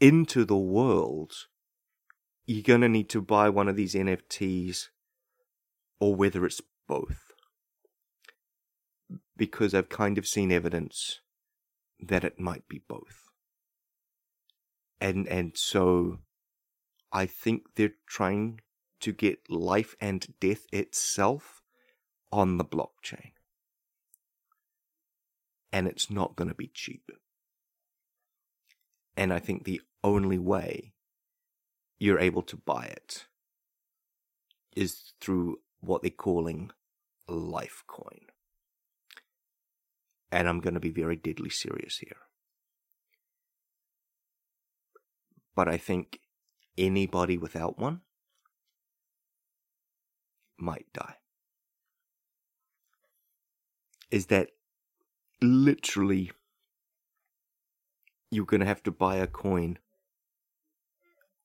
into 0.00 0.44
the 0.44 0.56
world, 0.56 1.32
you're 2.46 2.62
going 2.62 2.80
to 2.80 2.88
need 2.88 3.08
to 3.10 3.20
buy 3.20 3.48
one 3.48 3.68
of 3.68 3.76
these 3.76 3.94
NFTs, 3.94 4.88
or 6.00 6.14
whether 6.14 6.44
it's 6.44 6.60
both. 6.88 7.32
Because 9.36 9.74
I've 9.74 9.88
kind 9.88 10.18
of 10.18 10.26
seen 10.26 10.50
evidence 10.50 11.20
that 12.00 12.24
it 12.24 12.40
might 12.40 12.66
be 12.68 12.82
both. 12.88 13.30
And, 15.00 15.26
and 15.28 15.52
so 15.54 16.18
I 17.12 17.26
think 17.26 17.74
they're 17.74 17.94
trying 18.06 18.60
to 19.00 19.12
get 19.12 19.50
life 19.50 19.94
and 20.00 20.26
death 20.40 20.66
itself 20.72 21.62
on 22.32 22.58
the 22.58 22.64
blockchain. 22.64 23.32
And 25.72 25.86
it's 25.86 26.10
not 26.10 26.36
going 26.36 26.48
to 26.48 26.54
be 26.54 26.70
cheap. 26.72 27.10
And 29.16 29.32
I 29.32 29.38
think 29.38 29.64
the 29.64 29.80
only 30.04 30.38
way 30.38 30.92
you're 31.98 32.18
able 32.18 32.42
to 32.42 32.56
buy 32.56 32.84
it 32.84 33.26
is 34.74 35.12
through 35.20 35.60
what 35.80 36.02
they're 36.02 36.10
calling 36.10 36.70
Lifecoin. 37.28 38.24
And 40.30 40.48
I'm 40.48 40.60
going 40.60 40.74
to 40.74 40.80
be 40.80 40.90
very 40.90 41.16
deadly 41.16 41.50
serious 41.50 41.98
here. 41.98 42.16
But 45.54 45.68
I 45.68 45.78
think 45.78 46.20
anybody 46.78 47.38
without 47.38 47.78
one 47.78 48.00
might 50.58 50.86
die. 50.92 51.16
Is 54.10 54.26
that 54.26 54.50
literally 55.42 56.30
you're 58.30 58.44
going 58.44 58.60
to 58.60 58.66
have 58.66 58.82
to 58.84 58.90
buy 58.90 59.16
a 59.16 59.26
coin 59.26 59.78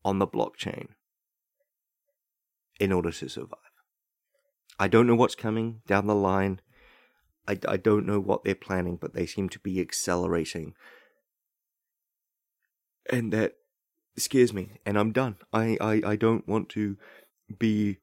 on 0.03 0.19
the 0.19 0.27
blockchain 0.27 0.87
in 2.79 2.91
order 2.91 3.11
to 3.11 3.29
survive. 3.29 3.59
I 4.79 4.87
don't 4.87 5.05
know 5.05 5.15
what's 5.15 5.35
coming 5.35 5.81
down 5.85 6.07
the 6.07 6.15
line. 6.15 6.59
I, 7.47 7.59
I 7.67 7.77
don't 7.77 8.07
know 8.07 8.19
what 8.19 8.43
they're 8.43 8.55
planning, 8.55 8.97
but 8.99 9.13
they 9.13 9.25
seem 9.25 9.49
to 9.49 9.59
be 9.59 9.79
accelerating. 9.79 10.73
And 13.11 13.31
that 13.31 13.53
scares 14.17 14.53
me, 14.53 14.79
and 14.85 14.97
I'm 14.97 15.11
done. 15.11 15.37
I, 15.53 15.77
I, 15.79 16.01
I 16.05 16.15
don't 16.15 16.47
want 16.47 16.69
to 16.69 16.97
be 17.57 17.97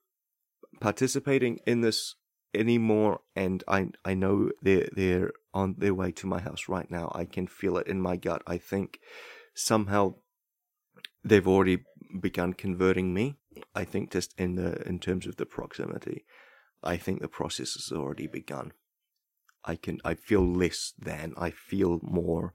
participating 0.81 1.59
in 1.67 1.81
this 1.81 2.15
anymore 2.55 3.21
and 3.37 3.63
I 3.69 3.89
I 4.05 4.15
know 4.15 4.51
they're 4.63 4.89
they're 4.93 5.33
on 5.53 5.77
their 5.79 5.95
way 5.95 6.13
to 6.13 6.27
my 6.27 6.41
house 6.41 6.69
right 6.69 6.91
now. 6.91 7.11
I 7.15 7.25
can 7.25 7.47
feel 7.47 7.77
it 7.77 7.87
in 7.87 8.01
my 8.01 8.17
gut. 8.17 8.43
I 8.47 8.59
think 8.59 9.01
somehow 9.55 10.15
they've 11.25 11.47
already 11.47 11.85
begun 12.21 12.53
converting 12.55 13.13
me. 13.13 13.37
I 13.75 13.85
think 13.85 14.11
just 14.11 14.35
in 14.39 14.55
the 14.55 14.81
in 14.89 14.99
terms 14.99 15.27
of 15.27 15.37
the 15.37 15.47
proximity. 15.47 16.25
I 16.83 16.97
think 16.97 17.21
the 17.21 17.29
process 17.29 17.75
has 17.75 17.91
already 17.93 18.27
begun. 18.29 18.73
I 19.65 19.77
can 19.77 19.99
I 20.05 20.15
feel 20.15 20.47
less 20.47 20.93
than 20.99 21.35
I 21.37 21.51
feel 21.51 21.99
more 22.03 22.55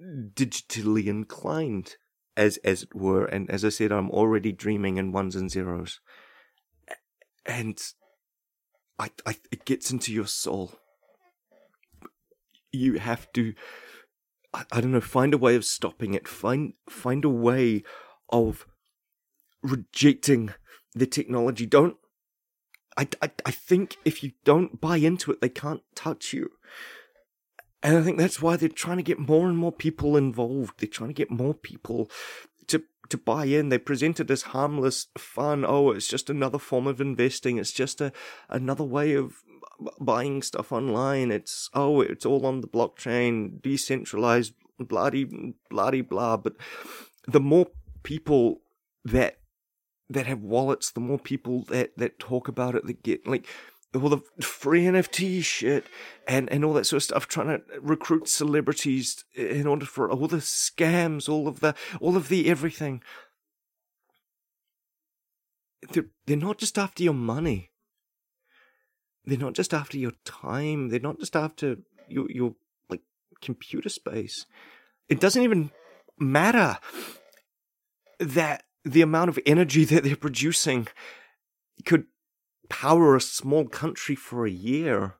digitally 0.00 1.06
inclined 1.06 1.96
as 2.36 2.58
as 2.58 2.82
it 2.82 2.94
were 2.94 3.24
and 3.24 3.50
as 3.50 3.64
I 3.64 3.70
said 3.70 3.92
I'm 3.92 4.10
already 4.10 4.52
dreaming 4.52 4.96
in 4.96 5.12
ones 5.12 5.36
and 5.36 5.50
zeros 5.50 6.00
and 7.46 7.80
I, 8.98 9.10
I, 9.26 9.36
it 9.50 9.64
gets 9.64 9.90
into 9.90 10.12
your 10.12 10.26
soul. 10.26 10.72
You 12.72 12.98
have 12.98 13.30
to, 13.32 13.54
I, 14.52 14.64
I 14.72 14.80
don't 14.80 14.92
know, 14.92 15.00
find 15.00 15.34
a 15.34 15.38
way 15.38 15.54
of 15.54 15.64
stopping 15.64 16.14
it. 16.14 16.26
Find 16.26 16.74
find 16.88 17.24
a 17.24 17.30
way 17.30 17.84
of 18.30 18.66
rejecting 19.62 20.54
the 20.94 21.06
technology. 21.06 21.66
Don't. 21.66 21.96
I, 22.98 23.08
I, 23.20 23.30
I 23.44 23.50
think 23.50 23.96
if 24.06 24.22
you 24.22 24.32
don't 24.44 24.80
buy 24.80 24.96
into 24.96 25.30
it, 25.30 25.42
they 25.42 25.50
can't 25.50 25.82
touch 25.94 26.32
you. 26.32 26.50
And 27.82 27.96
I 27.96 28.02
think 28.02 28.18
that's 28.18 28.40
why 28.40 28.56
they're 28.56 28.68
trying 28.68 28.96
to 28.96 29.02
get 29.02 29.18
more 29.18 29.48
and 29.48 29.56
more 29.56 29.72
people 29.72 30.16
involved. 30.16 30.74
They're 30.78 30.88
trying 30.88 31.10
to 31.10 31.14
get 31.14 31.30
more 31.30 31.54
people 31.54 32.10
to 32.68 32.82
to 33.10 33.18
buy 33.18 33.44
in. 33.44 33.68
They 33.68 33.78
present 33.78 34.18
it 34.20 34.30
as 34.30 34.42
harmless 34.42 35.06
fun. 35.16 35.64
Oh, 35.66 35.90
it's 35.90 36.08
just 36.08 36.30
another 36.30 36.58
form 36.58 36.86
of 36.86 37.00
investing. 37.00 37.58
It's 37.58 37.72
just 37.72 38.00
a 38.00 38.12
another 38.48 38.84
way 38.84 39.14
of 39.14 39.42
buying 40.00 40.42
stuff 40.42 40.72
online. 40.72 41.30
It's 41.30 41.70
oh, 41.74 42.00
it's 42.00 42.26
all 42.26 42.46
on 42.46 42.60
the 42.60 42.68
blockchain, 42.68 43.60
decentralized, 43.62 44.54
bloody 44.78 45.54
bloody 45.70 46.00
blah. 46.00 46.36
But 46.36 46.54
the 47.26 47.40
more 47.40 47.68
people 48.02 48.62
that 49.04 49.38
that 50.08 50.26
have 50.26 50.42
wallets, 50.42 50.90
the 50.90 51.00
more 51.00 51.18
people 51.18 51.62
that 51.64 51.96
that 51.96 52.18
talk 52.18 52.48
about 52.48 52.74
it 52.74 52.86
that 52.86 53.02
get 53.02 53.26
like 53.26 53.46
all 53.94 54.08
the 54.08 54.20
free 54.42 54.84
NFT 54.84 55.42
shit 55.42 55.86
and, 56.26 56.50
and 56.50 56.64
all 56.64 56.74
that 56.74 56.84
sort 56.86 56.98
of 56.98 57.04
stuff, 57.04 57.28
trying 57.28 57.46
to 57.46 57.62
recruit 57.80 58.28
celebrities 58.28 59.24
in 59.34 59.66
order 59.66 59.86
for 59.86 60.10
all 60.10 60.28
the 60.28 60.38
scams, 60.38 61.28
all 61.28 61.48
of 61.48 61.60
the 61.60 61.74
all 62.00 62.16
of 62.16 62.28
the 62.28 62.48
everything. 62.48 63.02
They're, 65.92 66.06
they're 66.26 66.36
not 66.36 66.58
just 66.58 66.78
after 66.78 67.02
your 67.02 67.14
money. 67.14 67.70
They're 69.24 69.38
not 69.38 69.54
just 69.54 69.72
after 69.72 69.98
your 69.98 70.12
time. 70.24 70.88
They're 70.88 71.00
not 71.00 71.18
just 71.18 71.36
after 71.36 71.76
your 72.08 72.30
your 72.30 72.54
like 72.88 73.02
computer 73.40 73.88
space. 73.88 74.46
It 75.08 75.20
doesn't 75.20 75.42
even 75.42 75.70
matter 76.18 76.78
that 78.18 78.64
the 78.84 79.02
amount 79.02 79.30
of 79.30 79.38
energy 79.46 79.84
that 79.84 80.04
they're 80.04 80.16
producing 80.16 80.88
could 81.84 82.06
power 82.68 83.16
a 83.16 83.20
small 83.20 83.66
country 83.66 84.14
for 84.14 84.46
a 84.46 84.50
year. 84.50 85.14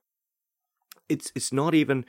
It's 1.08 1.30
it's 1.34 1.52
not 1.52 1.74
even 1.74 2.04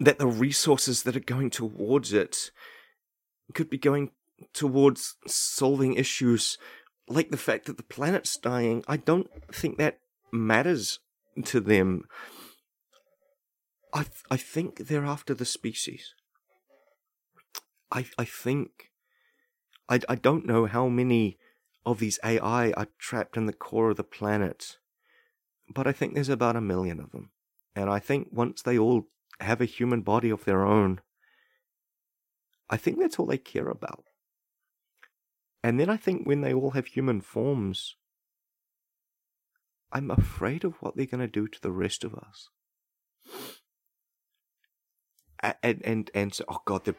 that 0.00 0.18
the 0.18 0.26
resources 0.26 1.02
that 1.04 1.16
are 1.16 1.20
going 1.20 1.50
towards 1.50 2.12
it 2.12 2.50
could 3.52 3.70
be 3.70 3.78
going 3.78 4.10
towards 4.52 5.14
solving 5.26 5.94
issues 5.94 6.58
like 7.08 7.30
the 7.30 7.36
fact 7.36 7.66
that 7.66 7.76
the 7.76 7.82
planet's 7.82 8.36
dying. 8.36 8.82
I 8.88 8.96
don't 8.96 9.28
think 9.52 9.78
that 9.78 10.00
matters 10.32 10.98
to 11.44 11.60
them. 11.60 12.04
I 13.92 14.02
th- 14.02 14.24
I 14.30 14.36
think 14.36 14.78
they're 14.78 15.04
after 15.04 15.34
the 15.34 15.44
species. 15.44 16.14
I 17.92 18.06
I 18.18 18.24
think 18.24 18.90
I 19.88 20.00
I 20.08 20.16
don't 20.16 20.46
know 20.46 20.66
how 20.66 20.88
many 20.88 21.38
of 21.86 21.98
these 21.98 22.18
AI 22.24 22.72
are 22.72 22.88
trapped 22.98 23.36
in 23.36 23.46
the 23.46 23.52
core 23.52 23.90
of 23.90 23.96
the 23.96 24.04
planet, 24.04 24.78
but 25.72 25.86
I 25.86 25.92
think 25.92 26.14
there's 26.14 26.28
about 26.28 26.56
a 26.56 26.60
million 26.60 27.00
of 27.00 27.12
them. 27.12 27.30
And 27.76 27.90
I 27.90 27.98
think 27.98 28.28
once 28.30 28.62
they 28.62 28.78
all 28.78 29.08
have 29.40 29.60
a 29.60 29.66
human 29.66 30.02
body 30.02 30.30
of 30.30 30.44
their 30.44 30.64
own, 30.64 31.00
I 32.70 32.76
think 32.76 32.98
that's 32.98 33.18
all 33.18 33.26
they 33.26 33.38
care 33.38 33.68
about. 33.68 34.04
And 35.62 35.80
then 35.80 35.88
I 35.88 35.96
think 35.96 36.26
when 36.26 36.40
they 36.40 36.52
all 36.52 36.72
have 36.72 36.86
human 36.86 37.20
forms, 37.20 37.96
I'm 39.92 40.10
afraid 40.10 40.64
of 40.64 40.74
what 40.80 40.96
they're 40.96 41.06
going 41.06 41.20
to 41.20 41.26
do 41.26 41.48
to 41.48 41.60
the 41.60 41.72
rest 41.72 42.04
of 42.04 42.14
us. 42.14 42.48
And, 45.62 45.82
and, 45.84 46.10
and 46.14 46.34
so, 46.34 46.44
oh 46.48 46.58
God, 46.64 46.84
they're 46.84 46.96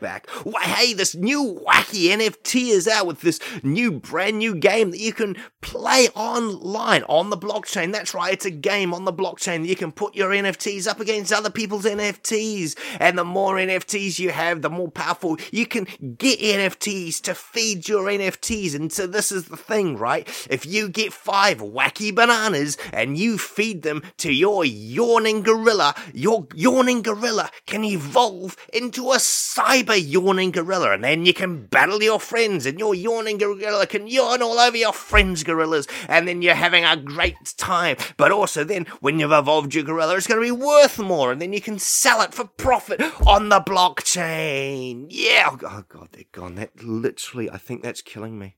back. 0.00 0.28
Why, 0.44 0.62
hey, 0.62 0.92
this 0.92 1.14
new 1.14 1.62
wacky 1.66 2.08
NFT 2.08 2.70
is 2.70 2.88
out 2.88 3.06
with 3.06 3.20
this 3.20 3.38
new 3.62 3.92
brand 3.92 4.38
new 4.38 4.54
game 4.54 4.90
that 4.90 5.00
you 5.00 5.12
can 5.12 5.36
play 5.60 6.08
online 6.14 7.04
on 7.04 7.30
the 7.30 7.36
blockchain. 7.36 7.92
That's 7.92 8.14
right, 8.14 8.32
it's 8.32 8.44
a 8.44 8.50
game 8.50 8.92
on 8.92 9.04
the 9.04 9.12
blockchain 9.12 9.62
that 9.62 9.68
you 9.68 9.76
can 9.76 9.92
put 9.92 10.14
your 10.14 10.30
NFTs 10.30 10.86
up 10.88 11.00
against 11.00 11.32
other 11.32 11.50
people's 11.50 11.84
NFTs. 11.84 12.76
And 12.98 13.16
the 13.16 13.24
more 13.24 13.56
NFTs 13.56 14.18
you 14.18 14.30
have, 14.30 14.62
the 14.62 14.70
more 14.70 14.90
powerful 14.90 15.38
you 15.52 15.66
can 15.66 15.84
get 16.18 16.40
NFTs 16.40 17.20
to 17.22 17.34
feed 17.34 17.88
your 17.88 18.04
NFTs. 18.06 18.74
And 18.74 18.92
so 18.92 19.06
this 19.06 19.30
is 19.30 19.44
the 19.44 19.56
thing, 19.56 19.96
right? 19.96 20.26
If 20.50 20.66
you 20.66 20.88
get 20.88 21.12
five 21.12 21.58
wacky 21.58 22.14
bananas 22.14 22.76
and 22.92 23.16
you 23.16 23.38
feed 23.38 23.82
them 23.82 24.02
to 24.18 24.32
your 24.32 24.64
yawning 24.64 25.42
gorilla, 25.42 25.94
your 26.12 26.48
yawning 26.54 27.02
gorilla 27.02 27.50
can 27.66 27.84
evolve 27.84 28.56
into 28.72 29.12
a 29.12 29.20
cyber 29.68 30.00
yawning 30.02 30.50
gorilla, 30.50 30.92
and 30.92 31.04
then 31.04 31.26
you 31.26 31.34
can 31.34 31.66
battle 31.66 32.02
your 32.02 32.20
friends, 32.20 32.66
and 32.66 32.78
your 32.78 32.94
yawning 32.94 33.38
gorilla 33.38 33.86
can 33.86 34.06
yawn 34.06 34.42
all 34.42 34.58
over 34.58 34.76
your 34.76 34.92
friends' 34.92 35.42
gorillas, 35.42 35.86
and 36.08 36.26
then 36.26 36.42
you're 36.42 36.54
having 36.54 36.84
a 36.84 36.96
great 36.96 37.54
time. 37.56 37.96
But 38.16 38.32
also, 38.32 38.64
then 38.64 38.86
when 39.00 39.18
you've 39.18 39.32
evolved 39.32 39.74
your 39.74 39.84
gorilla, 39.84 40.16
it's 40.16 40.26
going 40.26 40.40
to 40.40 40.46
be 40.46 40.64
worth 40.64 40.98
more, 40.98 41.32
and 41.32 41.40
then 41.40 41.52
you 41.52 41.60
can 41.60 41.78
sell 41.78 42.22
it 42.22 42.34
for 42.34 42.44
profit 42.44 43.00
on 43.26 43.48
the 43.48 43.60
blockchain. 43.60 45.06
Yeah. 45.10 45.50
Oh, 45.50 45.58
oh, 45.62 45.84
God, 45.88 46.08
they're 46.12 46.24
gone. 46.32 46.54
That 46.56 46.82
literally, 46.82 47.50
I 47.50 47.58
think 47.58 47.82
that's 47.82 48.02
killing 48.02 48.38
me. 48.38 48.56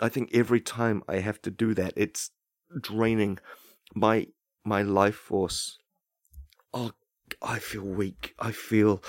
I 0.00 0.08
think 0.08 0.30
every 0.34 0.60
time 0.60 1.02
I 1.08 1.16
have 1.16 1.40
to 1.42 1.50
do 1.50 1.74
that, 1.74 1.92
it's 1.96 2.30
draining 2.80 3.38
my 3.94 4.26
my 4.64 4.82
life 4.82 5.14
force. 5.14 5.78
Oh, 6.72 6.92
I 7.40 7.60
feel 7.60 7.84
weak. 7.84 8.34
I 8.40 8.50
feel 8.50 9.02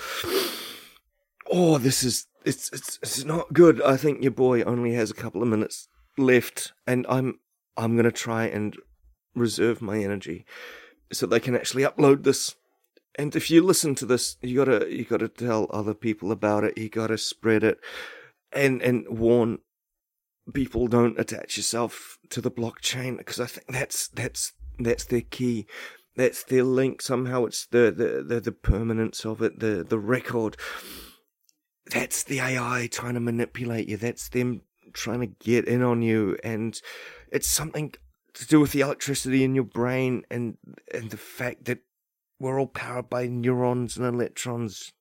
oh, 1.56 1.78
this 1.78 2.04
is 2.04 2.26
it's 2.44 2.70
it's 2.72 2.98
it's 3.02 3.24
not 3.24 3.52
good. 3.52 3.80
I 3.82 3.96
think 3.96 4.22
your 4.22 4.32
boy 4.32 4.62
only 4.62 4.94
has 4.94 5.10
a 5.10 5.14
couple 5.14 5.42
of 5.42 5.48
minutes 5.48 5.88
left, 6.18 6.72
and 6.86 7.06
I'm 7.08 7.40
I'm 7.76 7.96
gonna 7.96 8.12
try 8.12 8.44
and 8.44 8.76
reserve 9.34 9.80
my 9.80 9.98
energy 9.98 10.44
so 11.12 11.26
they 11.26 11.40
can 11.40 11.56
actually 11.56 11.82
upload 11.82 12.24
this. 12.24 12.54
And 13.18 13.34
if 13.34 13.50
you 13.50 13.62
listen 13.62 13.94
to 13.96 14.06
this, 14.06 14.36
you 14.42 14.64
gotta 14.64 14.86
you 14.94 15.04
gotta 15.04 15.28
tell 15.28 15.68
other 15.70 15.94
people 15.94 16.30
about 16.30 16.64
it. 16.64 16.76
You 16.76 16.90
gotta 16.90 17.18
spread 17.18 17.64
it, 17.64 17.78
and 18.52 18.82
and 18.82 19.06
warn 19.08 19.58
people. 20.52 20.88
Don't 20.88 21.18
attach 21.18 21.56
yourself 21.56 22.18
to 22.30 22.42
the 22.42 22.50
blockchain 22.50 23.16
because 23.16 23.40
I 23.40 23.46
think 23.46 23.68
that's 23.68 24.08
that's 24.08 24.52
that's 24.78 25.06
their 25.06 25.22
key. 25.22 25.66
That's 26.16 26.44
their 26.44 26.64
link. 26.64 27.00
Somehow 27.00 27.46
it's 27.46 27.66
the 27.66 27.90
the 27.90 28.22
the, 28.22 28.40
the 28.40 28.52
permanence 28.52 29.24
of 29.24 29.40
it, 29.40 29.58
the 29.58 29.82
the 29.82 29.98
record 29.98 30.58
that's 31.90 32.24
the 32.24 32.40
AI 32.40 32.88
trying 32.90 33.14
to 33.14 33.20
manipulate 33.20 33.88
you. 33.88 33.96
That's 33.96 34.28
them 34.28 34.62
trying 34.92 35.20
to 35.20 35.26
get 35.26 35.66
in 35.66 35.82
on 35.82 36.02
you, 36.02 36.36
and 36.42 36.80
it's 37.30 37.48
something 37.48 37.94
to 38.34 38.46
do 38.46 38.60
with 38.60 38.72
the 38.72 38.80
electricity 38.80 39.44
in 39.44 39.54
your 39.54 39.64
brain 39.64 40.24
and 40.30 40.58
and 40.92 41.10
the 41.10 41.16
fact 41.16 41.64
that 41.66 41.78
we're 42.38 42.60
all 42.60 42.66
powered 42.66 43.08
by 43.08 43.26
neurons 43.26 43.96
and 43.96 44.06
electrons. 44.06 44.92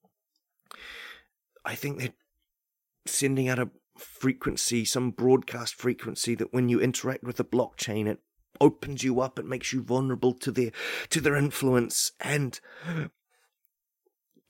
I 1.63 1.75
think 1.75 1.97
they're 1.97 2.13
sending 3.05 3.49
out 3.49 3.59
a 3.59 3.69
frequency, 3.97 4.85
some 4.85 5.11
broadcast 5.11 5.75
frequency 5.75 6.35
that 6.35 6.53
when 6.53 6.69
you 6.69 6.79
interact 6.79 7.23
with 7.23 7.37
the 7.37 7.45
blockchain, 7.45 8.07
it 8.07 8.19
opens 8.61 9.03
you 9.03 9.19
up, 9.19 9.39
it 9.39 9.45
makes 9.45 9.73
you 9.73 9.81
vulnerable 9.81 10.33
to 10.33 10.51
their 10.51 10.71
to 11.09 11.19
their 11.19 11.35
influence, 11.35 12.11
and 12.19 12.59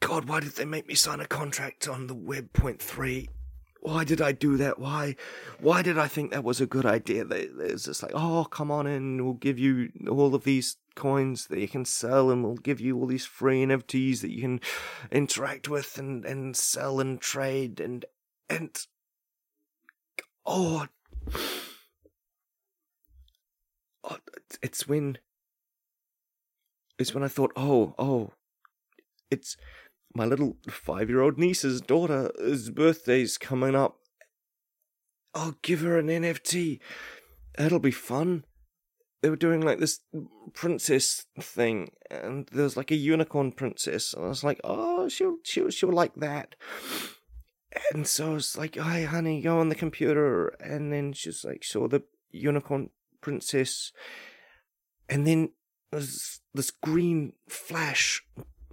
God, 0.01 0.25
why 0.25 0.39
did 0.39 0.51
they 0.51 0.65
make 0.65 0.87
me 0.87 0.95
sign 0.95 1.19
a 1.19 1.25
contract 1.25 1.87
on 1.87 2.07
the 2.07 2.13
Web 2.13 2.53
Point 2.53 2.81
Three? 2.81 3.29
Why 3.81 4.03
did 4.03 4.19
I 4.21 4.31
do 4.31 4.57
that? 4.57 4.79
Why, 4.79 5.15
why 5.59 5.83
did 5.83 5.97
I 5.99 6.07
think 6.07 6.31
that 6.31 6.43
was 6.43 6.59
a 6.59 6.65
good 6.65 6.87
idea? 6.87 7.23
They, 7.23 7.41
it's 7.41 7.85
just 7.85 8.01
like, 8.01 8.13
oh, 8.15 8.45
come 8.45 8.71
on 8.71 8.87
in, 8.87 9.23
we'll 9.23 9.35
give 9.35 9.59
you 9.59 9.91
all 10.09 10.33
of 10.33 10.43
these 10.43 10.77
coins 10.95 11.45
that 11.47 11.59
you 11.59 11.67
can 11.67 11.85
sell, 11.85 12.31
and 12.31 12.43
we'll 12.43 12.55
give 12.55 12.81
you 12.81 12.97
all 12.97 13.05
these 13.05 13.25
free 13.25 13.63
NFTs 13.63 14.21
that 14.21 14.31
you 14.31 14.41
can 14.41 14.61
interact 15.11 15.69
with 15.69 15.97
and 15.99 16.25
and 16.25 16.55
sell 16.55 16.99
and 16.99 17.21
trade 17.21 17.79
and 17.79 18.05
and 18.49 18.87
oh, 20.45 20.87
oh 24.03 24.17
it's 24.63 24.87
when 24.87 25.19
it's 26.97 27.13
when 27.13 27.23
I 27.23 27.27
thought, 27.27 27.51
oh, 27.55 27.93
oh, 27.99 28.31
it's 29.29 29.57
my 30.15 30.25
little 30.25 30.55
five 30.69 31.09
year 31.09 31.21
old 31.21 31.37
niece's 31.37 31.81
daughter's 31.81 32.69
birthday's 32.69 33.37
coming 33.37 33.75
up. 33.75 33.97
I'll 35.33 35.57
give 35.61 35.81
her 35.81 35.99
an 35.99 36.07
NFT. 36.07 36.79
That'll 37.57 37.79
be 37.79 37.91
fun. 37.91 38.45
They 39.21 39.29
were 39.29 39.35
doing 39.35 39.61
like 39.61 39.79
this 39.79 39.99
princess 40.53 41.25
thing, 41.39 41.89
and 42.09 42.47
there 42.51 42.63
was 42.63 42.77
like 42.77 42.91
a 42.91 42.95
unicorn 42.95 43.51
princess. 43.51 44.13
And 44.13 44.25
I 44.25 44.29
was 44.29 44.43
like, 44.43 44.61
oh, 44.63 45.09
she'll 45.09 45.37
she'll 45.43 45.69
she'll 45.69 45.91
like 45.91 46.15
that. 46.15 46.55
And 47.93 48.07
so 48.07 48.31
I 48.31 48.33
was 48.35 48.57
like, 48.57 48.77
"Hi, 48.77 49.03
honey, 49.03 49.41
go 49.41 49.59
on 49.59 49.69
the 49.69 49.75
computer." 49.75 50.47
And 50.61 50.93
then 50.93 51.11
she's 51.11 51.43
like, 51.43 51.63
saw 51.63 51.87
the 51.89 52.03
unicorn 52.31 52.91
princess, 53.19 53.91
and 55.09 55.27
then 55.27 55.49
there's 55.91 56.39
this 56.53 56.71
green 56.71 57.33
flash 57.49 58.23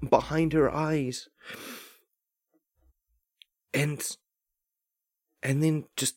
behind 0.09 0.53
her 0.53 0.73
eyes. 0.73 1.29
And 3.75 4.05
and 5.43 5.62
then 5.62 5.85
just 5.97 6.17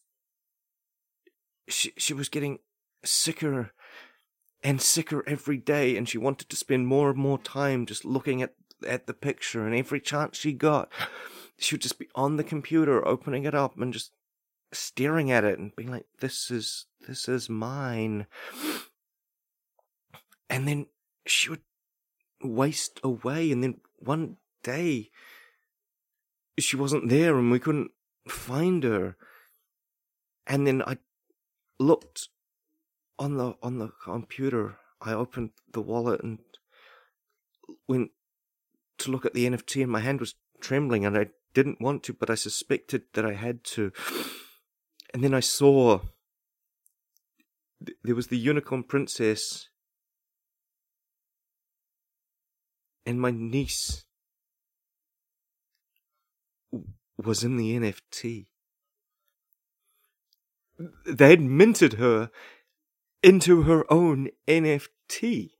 she 1.67 1.93
she 1.97 2.13
was 2.13 2.29
getting 2.29 2.59
sicker 3.03 3.71
and 4.63 4.81
sicker 4.81 5.23
every 5.27 5.57
day 5.57 5.95
and 5.95 6.09
she 6.09 6.17
wanted 6.17 6.49
to 6.49 6.55
spend 6.55 6.87
more 6.87 7.09
and 7.09 7.19
more 7.19 7.37
time 7.37 7.85
just 7.85 8.03
looking 8.03 8.41
at 8.41 8.53
at 8.85 9.07
the 9.07 9.13
picture 9.13 9.65
and 9.65 9.75
every 9.75 10.01
chance 10.01 10.37
she 10.37 10.51
got 10.51 10.91
she 11.57 11.75
would 11.75 11.81
just 11.81 11.97
be 11.97 12.09
on 12.13 12.35
the 12.35 12.43
computer 12.43 13.07
opening 13.07 13.45
it 13.45 13.55
up 13.55 13.77
and 13.79 13.93
just 13.93 14.11
staring 14.73 15.31
at 15.31 15.43
it 15.43 15.57
and 15.57 15.75
being 15.75 15.89
like 15.89 16.05
this 16.19 16.51
is 16.51 16.85
this 17.07 17.29
is 17.29 17.49
mine 17.49 18.27
and 20.49 20.67
then 20.67 20.85
she 21.25 21.49
would 21.49 21.61
waste 22.43 22.99
away. 23.03 23.51
And 23.51 23.63
then 23.63 23.81
one 23.97 24.37
day, 24.63 25.09
she 26.59 26.75
wasn't 26.75 27.09
there 27.09 27.37
and 27.37 27.51
we 27.51 27.59
couldn't 27.59 27.91
find 28.27 28.83
her. 28.83 29.15
And 30.47 30.65
then 30.65 30.81
I 30.81 30.97
looked 31.79 32.29
on 33.17 33.37
the 33.37 33.55
on 33.63 33.79
the 33.79 33.89
computer 34.03 34.77
I 35.01 35.13
opened 35.13 35.51
the 35.71 35.81
wallet 35.81 36.21
and 36.21 36.39
went 37.87 38.11
to 38.97 39.11
look 39.11 39.25
at 39.25 39.33
the 39.33 39.45
NFT, 39.45 39.83
and 39.83 39.91
my 39.91 39.99
hand 39.99 40.19
was 40.19 40.35
trembling, 40.59 41.05
and 41.05 41.17
I 41.17 41.27
didn't 41.53 41.81
want 41.81 42.03
to, 42.03 42.13
but 42.13 42.29
I 42.29 42.35
suspected 42.35 43.03
that 43.13 43.25
I 43.25 43.33
had 43.33 43.63
to. 43.75 43.91
And 45.13 45.23
then 45.23 45.33
I 45.33 45.41
saw 45.41 45.99
th- 47.85 47.97
there 48.03 48.15
was 48.15 48.27
the 48.27 48.37
unicorn 48.37 48.83
princess 48.83 49.69
and 53.05 53.21
my 53.21 53.31
niece 53.31 54.05
was 57.17 57.43
in 57.43 57.57
the 57.57 57.77
NFT. 57.77 58.47
They 61.05 61.29
had 61.29 61.41
minted 61.41 61.93
her 61.93 62.29
into 63.23 63.63
her 63.63 63.91
own 63.91 64.29
NFT. 64.47 65.51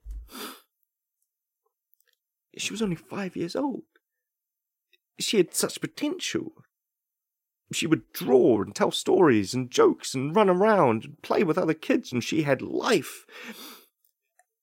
She 2.58 2.72
was 2.72 2.82
only 2.82 2.96
five 2.96 3.36
years 3.36 3.56
old. 3.56 3.84
She 5.20 5.38
had 5.38 5.54
such 5.54 5.82
potential. 5.82 6.54
She 7.72 7.88
would 7.88 8.12
draw 8.14 8.62
and 8.62 8.76
tell 8.76 8.92
stories 8.92 9.54
and 9.54 9.72
jokes 9.72 10.14
and 10.14 10.36
run 10.36 10.50
around 10.50 11.06
and 11.06 11.22
play 11.22 11.44
with 11.44 11.58
other 11.58 11.74
kids, 11.74 12.12
and 12.12 12.24
she 12.24 12.44
had 12.44 12.62
life. 12.62 13.26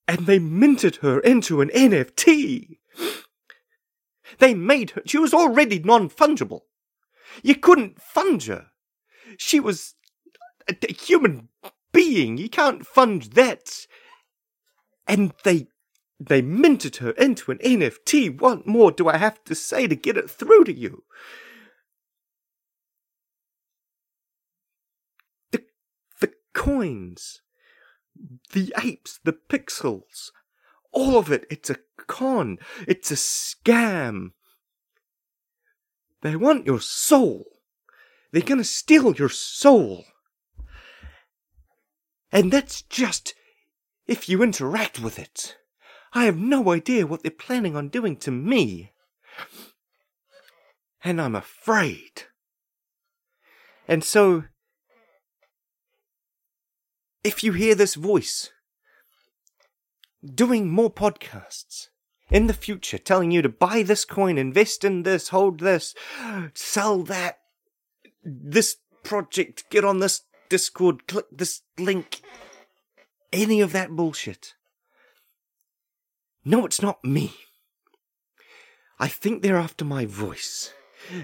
And 0.08 0.26
they 0.26 0.38
minted 0.38 0.96
her 0.96 1.20
into 1.20 1.60
an 1.60 1.70
NFT. 1.70 2.78
They 4.38 4.54
made 4.54 4.90
her, 4.90 5.02
she 5.06 5.18
was 5.18 5.34
already 5.34 5.78
non 5.78 6.08
fungible. 6.08 6.62
You 7.42 7.54
couldn't 7.54 7.98
funge 7.98 8.48
her. 8.48 8.68
She 9.38 9.60
was 9.60 9.94
a, 10.68 10.74
a 10.88 10.92
human 10.92 11.48
being. 11.92 12.36
You 12.38 12.48
can't 12.48 12.82
funge 12.82 13.34
that. 13.34 13.86
And 15.06 15.32
they 15.44 15.68
they 16.28 16.40
minted 16.40 16.96
her 16.96 17.10
into 17.12 17.50
an 17.50 17.58
NFT. 17.58 18.40
What 18.40 18.66
more 18.66 18.92
do 18.92 19.08
I 19.08 19.16
have 19.16 19.42
to 19.44 19.54
say 19.54 19.86
to 19.86 19.96
get 19.96 20.16
it 20.16 20.30
through 20.30 20.64
to 20.64 20.72
you? 20.72 21.04
The 25.50 25.64
the 26.20 26.32
coins, 26.54 27.41
the 28.52 28.72
apes, 28.82 29.18
the 29.24 29.32
pixels, 29.32 30.30
all 30.92 31.18
of 31.18 31.32
it, 31.32 31.46
it's 31.50 31.70
a 31.70 31.76
con. 32.06 32.58
It's 32.86 33.10
a 33.10 33.14
scam. 33.14 34.32
They 36.20 36.36
want 36.36 36.66
your 36.66 36.80
soul. 36.80 37.46
They're 38.30 38.42
gonna 38.42 38.64
steal 38.64 39.14
your 39.14 39.28
soul. 39.28 40.04
And 42.30 42.52
that's 42.52 42.82
just 42.82 43.34
if 44.06 44.28
you 44.28 44.42
interact 44.42 45.00
with 45.00 45.18
it. 45.18 45.56
I 46.14 46.24
have 46.24 46.36
no 46.36 46.70
idea 46.70 47.06
what 47.06 47.22
they're 47.22 47.30
planning 47.30 47.76
on 47.76 47.88
doing 47.88 48.16
to 48.18 48.30
me. 48.30 48.92
And 51.02 51.20
I'm 51.20 51.34
afraid. 51.34 52.24
And 53.88 54.04
so, 54.04 54.44
if 57.24 57.44
you 57.44 57.52
hear 57.52 57.74
this 57.74 57.94
voice 57.94 58.50
doing 60.24 60.70
more 60.70 60.90
podcasts 60.90 61.88
in 62.30 62.46
the 62.46 62.54
future, 62.54 62.98
telling 62.98 63.30
you 63.30 63.42
to 63.42 63.48
buy 63.48 63.82
this 63.82 64.04
coin, 64.04 64.38
invest 64.38 64.84
in 64.84 65.02
this, 65.02 65.28
hold 65.28 65.60
this, 65.60 65.94
sell 66.54 67.02
that, 67.02 67.40
this 68.24 68.76
project, 69.02 69.64
get 69.70 69.84
on 69.84 69.98
this 69.98 70.22
Discord, 70.48 71.06
click 71.06 71.26
this 71.32 71.62
link, 71.78 72.20
any 73.32 73.60
of 73.60 73.72
that 73.72 73.90
bullshit. 73.90 74.54
No, 76.44 76.66
it's 76.66 76.82
not 76.82 77.04
me. 77.04 77.34
I 78.98 79.08
think 79.08 79.42
they're 79.42 79.56
after 79.56 79.84
my 79.84 80.04
voice, 80.04 80.72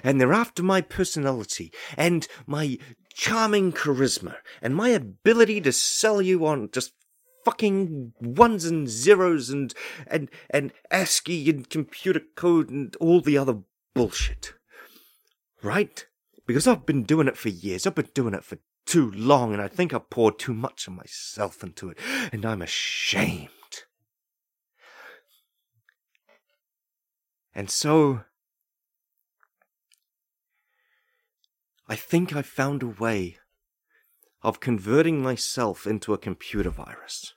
and 0.03 0.21
they're 0.21 0.33
after 0.33 0.63
my 0.63 0.81
personality, 0.81 1.73
and 1.97 2.27
my 2.47 2.79
charming 3.15 3.73
charisma, 3.73 4.37
and 4.63 4.75
my 4.75 4.91
ability 4.91 5.61
to 5.63 5.73
sell 5.73 6.23
you 6.23 6.47
on 6.47 6.71
just 6.71 6.93
fucking 7.45 8.13
ones 8.21 8.65
and 8.65 8.89
zeros 8.89 9.51
and 9.51 9.75
and 10.07 10.31
and 10.51 10.73
ASCII 10.91 11.49
and 11.49 11.71
computer 11.71 12.21
code 12.37 12.71
and 12.71 12.95
all 12.97 13.21
the 13.21 13.39
other 13.39 13.61
bullshit. 13.95 14.55
Right? 15.63 16.07
Because 16.47 16.67
I've 16.67 16.87
been 16.87 17.03
doing 17.03 17.29
it 17.29 17.37
for 17.37 17.49
years. 17.49 17.87
I've 17.87 17.95
been 17.95 18.11
doing 18.15 18.35
it 18.35 18.45
for 18.45 18.59
too 18.87 19.11
long, 19.11 19.53
and 19.53 19.61
I 19.61 19.69
think 19.69 19.93
I 19.93 19.99
poured 19.99 20.39
too 20.39 20.55
much 20.55 20.87
of 20.87 20.95
myself 20.95 21.63
into 21.63 21.91
it, 21.91 21.99
and 22.33 22.45
I'm 22.47 22.63
ashamed. 22.63 23.51
And 27.55 27.69
so, 27.69 28.21
I 31.89 31.97
think 31.97 32.37
I 32.37 32.43
found 32.43 32.83
a 32.83 32.89
way 32.89 33.39
of 34.43 34.61
converting 34.61 35.23
myself 35.23 35.87
into 35.87 36.13
a 36.13 36.19
computer 36.19 36.71
virus. 36.71 37.35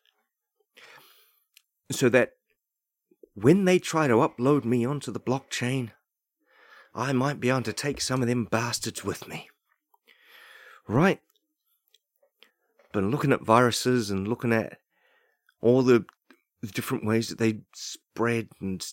So 1.89 2.09
that 2.09 2.33
when 3.33 3.65
they 3.65 3.79
try 3.79 4.07
to 4.07 4.15
upload 4.15 4.65
me 4.65 4.85
onto 4.85 5.11
the 5.11 5.19
blockchain, 5.19 5.91
I 6.93 7.13
might 7.13 7.39
be 7.39 7.49
able 7.49 7.61
to 7.63 7.73
take 7.73 8.01
some 8.01 8.21
of 8.21 8.27
them 8.27 8.45
bastards 8.45 9.03
with 9.03 9.27
me. 9.27 9.49
Right? 10.87 11.21
Been 12.91 13.09
looking 13.09 13.31
at 13.31 13.45
viruses 13.45 14.11
and 14.11 14.27
looking 14.27 14.51
at 14.51 14.79
all 15.61 15.81
the, 15.81 16.05
the 16.61 16.67
different 16.67 17.05
ways 17.05 17.29
that 17.29 17.37
they 17.37 17.61
spread 17.73 18.49
and 18.59 18.85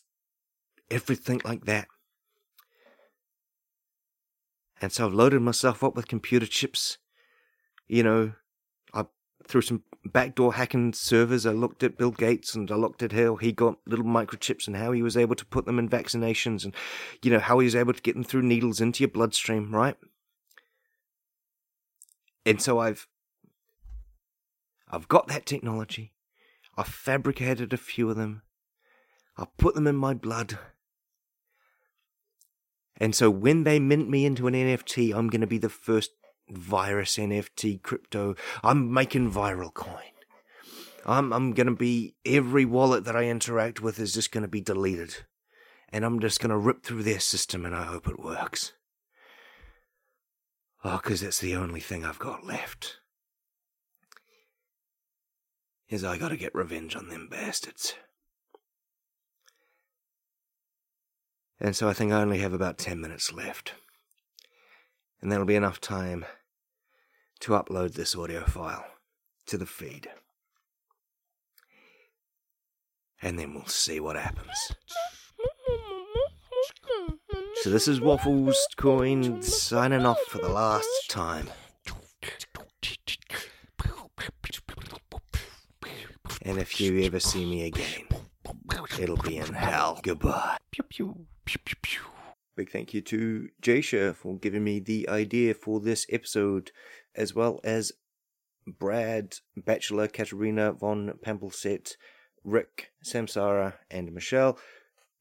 everything 0.91 1.41
like 1.45 1.65
that. 1.65 1.89
And 4.81 4.93
so 4.93 5.07
I've 5.07 5.15
loaded 5.15 5.43
myself 5.43 5.83
up 5.83 5.97
with 5.97 6.09
computer 6.09 6.47
chips. 6.47 6.99
You 7.89 8.03
know, 8.03 8.33
I 8.95 9.07
through 9.47 9.63
some 9.63 9.83
backdoor 10.05 10.55
hacking 10.55 10.93
servers. 10.93 11.47
I 11.47 11.53
looked 11.53 11.83
at 11.83 11.99
Bill 11.99 12.11
Gates 12.11 12.55
and 12.55 12.71
I 12.71 12.75
looked 12.75 13.03
at 13.03 13.13
how 13.13 13.37
he 13.37 13.53
got 13.53 13.79
little 13.87 14.05
microchips 14.05 14.67
and 14.67 14.77
how 14.77 14.93
he 14.93 15.03
was 15.03 15.17
able 15.17 15.35
to 15.35 15.47
put 15.47 15.67
them 15.67 15.79
in 15.79 15.89
vaccinations 15.89 16.65
and, 16.65 16.75
you 17.23 17.31
know, 17.31 17.39
how 17.39 17.59
he 17.59 17.65
was 17.65 17.75
able 17.75 17.93
to 17.93 18.03
get 18.03 18.15
them 18.15 18.25
through 18.25 18.43
needles 18.43 18.81
into 18.81 19.03
your 19.03 19.11
bloodstream, 19.11 19.75
right? 19.75 19.97
And 22.47 22.63
so 22.63 22.79
I've, 22.79 23.07
I've 24.91 25.09
got 25.09 25.29
that 25.29 25.47
technology. 25.47 26.15
I've 26.77 26.89
fabricated 26.89 27.73
a 27.73 27.77
few 27.77 28.09
of 28.09 28.17
them. 28.17 28.43
I've 29.37 29.55
put 29.57 29.75
them 29.75 29.87
in 29.87 29.97
my 29.97 30.15
blood. 30.15 30.59
And 32.99 33.15
so 33.15 33.31
when 33.31 33.65
they 33.65 33.79
mint 33.79 34.11
me 34.11 34.27
into 34.27 34.47
an 34.49 34.55
NFT, 34.55 35.15
I'm 35.15 35.29
going 35.29 35.41
to 35.41 35.47
be 35.47 35.59
the 35.59 35.69
first 35.69 36.11
virus 36.51 37.17
NFT 37.17 37.83
crypto. 37.83 38.35
I'm 38.63 38.93
making 38.93 39.31
viral 39.31 39.73
coin. 39.73 40.13
I'm 41.07 41.33
I'm 41.33 41.53
going 41.53 41.69
to 41.69 41.75
be 41.75 42.17
every 42.27 42.65
wallet 42.65 43.05
that 43.05 43.17
I 43.17 43.25
interact 43.25 43.81
with 43.81 43.99
is 43.99 44.13
just 44.13 44.33
going 44.33 44.43
to 44.43 44.49
be 44.49 44.61
deleted. 44.61 45.17
And 45.91 46.05
I'm 46.05 46.21
just 46.21 46.41
going 46.41 46.51
to 46.51 46.59
rip 46.59 46.83
through 46.83 47.05
their 47.05 47.21
system 47.21 47.65
and 47.65 47.75
I 47.75 47.85
hope 47.85 48.09
it 48.09 48.21
works. 48.21 48.73
Oh, 50.85 51.01
cuz 51.03 51.23
that's 51.23 51.39
the 51.39 51.57
only 51.57 51.81
thing 51.81 52.05
I've 52.05 52.19
got 52.19 52.45
left. 52.45 52.99
Is 55.89 56.05
I 56.05 56.19
got 56.19 56.29
to 56.29 56.37
get 56.37 56.55
revenge 56.55 56.95
on 56.95 57.09
them 57.09 57.29
bastards. 57.29 57.95
And 61.61 61.75
so 61.75 61.89
I 61.89 61.93
think 61.93 62.13
I 62.13 62.21
only 62.21 62.39
have 62.39 62.53
about 62.53 62.79
10 62.79 63.01
minutes 63.01 63.33
left. 63.33 63.75
And 65.21 65.33
that'll 65.33 65.45
be 65.45 65.57
enough 65.57 65.81
time 65.81 66.25
to 67.41 67.53
upload 67.53 67.95
this 67.95 68.15
audio 68.15 68.45
file 68.45 68.85
to 69.47 69.59
the 69.59 69.67
feed. 69.67 70.09
And 73.21 73.39
then 73.39 73.55
we'll 73.55 73.67
see 73.67 73.99
what 73.99 74.17
happens. 74.17 74.73
So 77.63 77.71
this 77.71 77.89
is 77.89 78.01
Waffles 78.01 78.57
Coin 78.77 79.43
signing 79.43 80.07
off 80.07 80.21
for 80.29 80.39
the 80.39 80.49
last 80.49 80.87
time. 81.09 81.49
And 86.43 86.59
if 86.59 86.81
you 86.81 87.03
ever 87.03 87.19
see 87.19 87.45
me 87.45 87.67
again, 87.67 88.07
it'll 89.01 89.17
be 89.17 89.39
in 89.39 89.53
hell. 89.53 89.99
Goodbye. 90.03 90.57
Pew 91.49 91.59
pew 91.65 91.77
pew. 91.81 92.03
Big 92.59 92.71
thank 92.71 92.93
you 92.93 93.01
to 93.01 93.49
Jasha 93.63 94.15
for 94.15 94.37
giving 94.37 94.63
me 94.63 94.81
the 94.81 95.09
idea 95.09 95.55
for 95.55 95.81
this 95.81 96.05
episode, 96.11 96.73
as 97.17 97.35
well 97.35 97.59
as 97.65 97.91
Brad, 98.67 99.37
Bachelor, 99.57 100.09
Katerina 100.09 100.75
von 100.75 101.15
Pampelset, 101.25 101.93
Rick, 102.45 102.91
Samsara, 103.03 103.79
and 103.91 104.13
Michelle. 104.13 104.59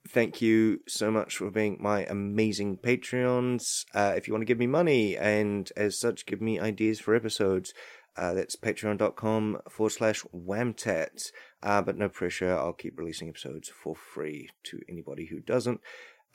Thank 0.09 0.41
you 0.41 0.81
so 0.85 1.11
much 1.11 1.37
for 1.37 1.49
being 1.49 1.77
my 1.79 2.03
amazing 2.03 2.79
Patreons. 2.79 3.85
Uh, 3.93 4.13
if 4.17 4.27
you 4.27 4.33
want 4.33 4.41
to 4.41 4.45
give 4.45 4.59
me 4.59 4.67
money 4.67 5.15
and 5.15 5.71
as 5.77 5.97
such 5.97 6.25
give 6.25 6.41
me 6.41 6.59
ideas 6.59 6.99
for 6.99 7.15
episodes, 7.15 7.73
Uh, 8.19 8.33
that's 8.33 8.55
patreon.com 8.55 9.59
forward 9.69 9.91
slash 9.91 10.23
whamtat. 10.33 11.31
Uh, 11.61 11.83
but 11.83 11.95
no 11.95 12.09
pressure. 12.09 12.51
I'll 12.51 12.73
keep 12.73 12.97
releasing 12.97 13.29
episodes 13.29 13.69
for 13.69 13.95
free 13.95 14.49
to 14.63 14.79
anybody 14.89 15.27
who 15.27 15.39
doesn't. 15.39 15.81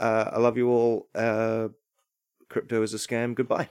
Uh, 0.03 0.31
I 0.33 0.39
love 0.41 0.57
you 0.57 0.69
all. 0.69 1.09
Uh, 1.15 1.69
crypto 2.49 2.83
is 2.83 2.93
a 2.93 2.97
scam. 2.97 3.37
Goodbye. 3.37 3.69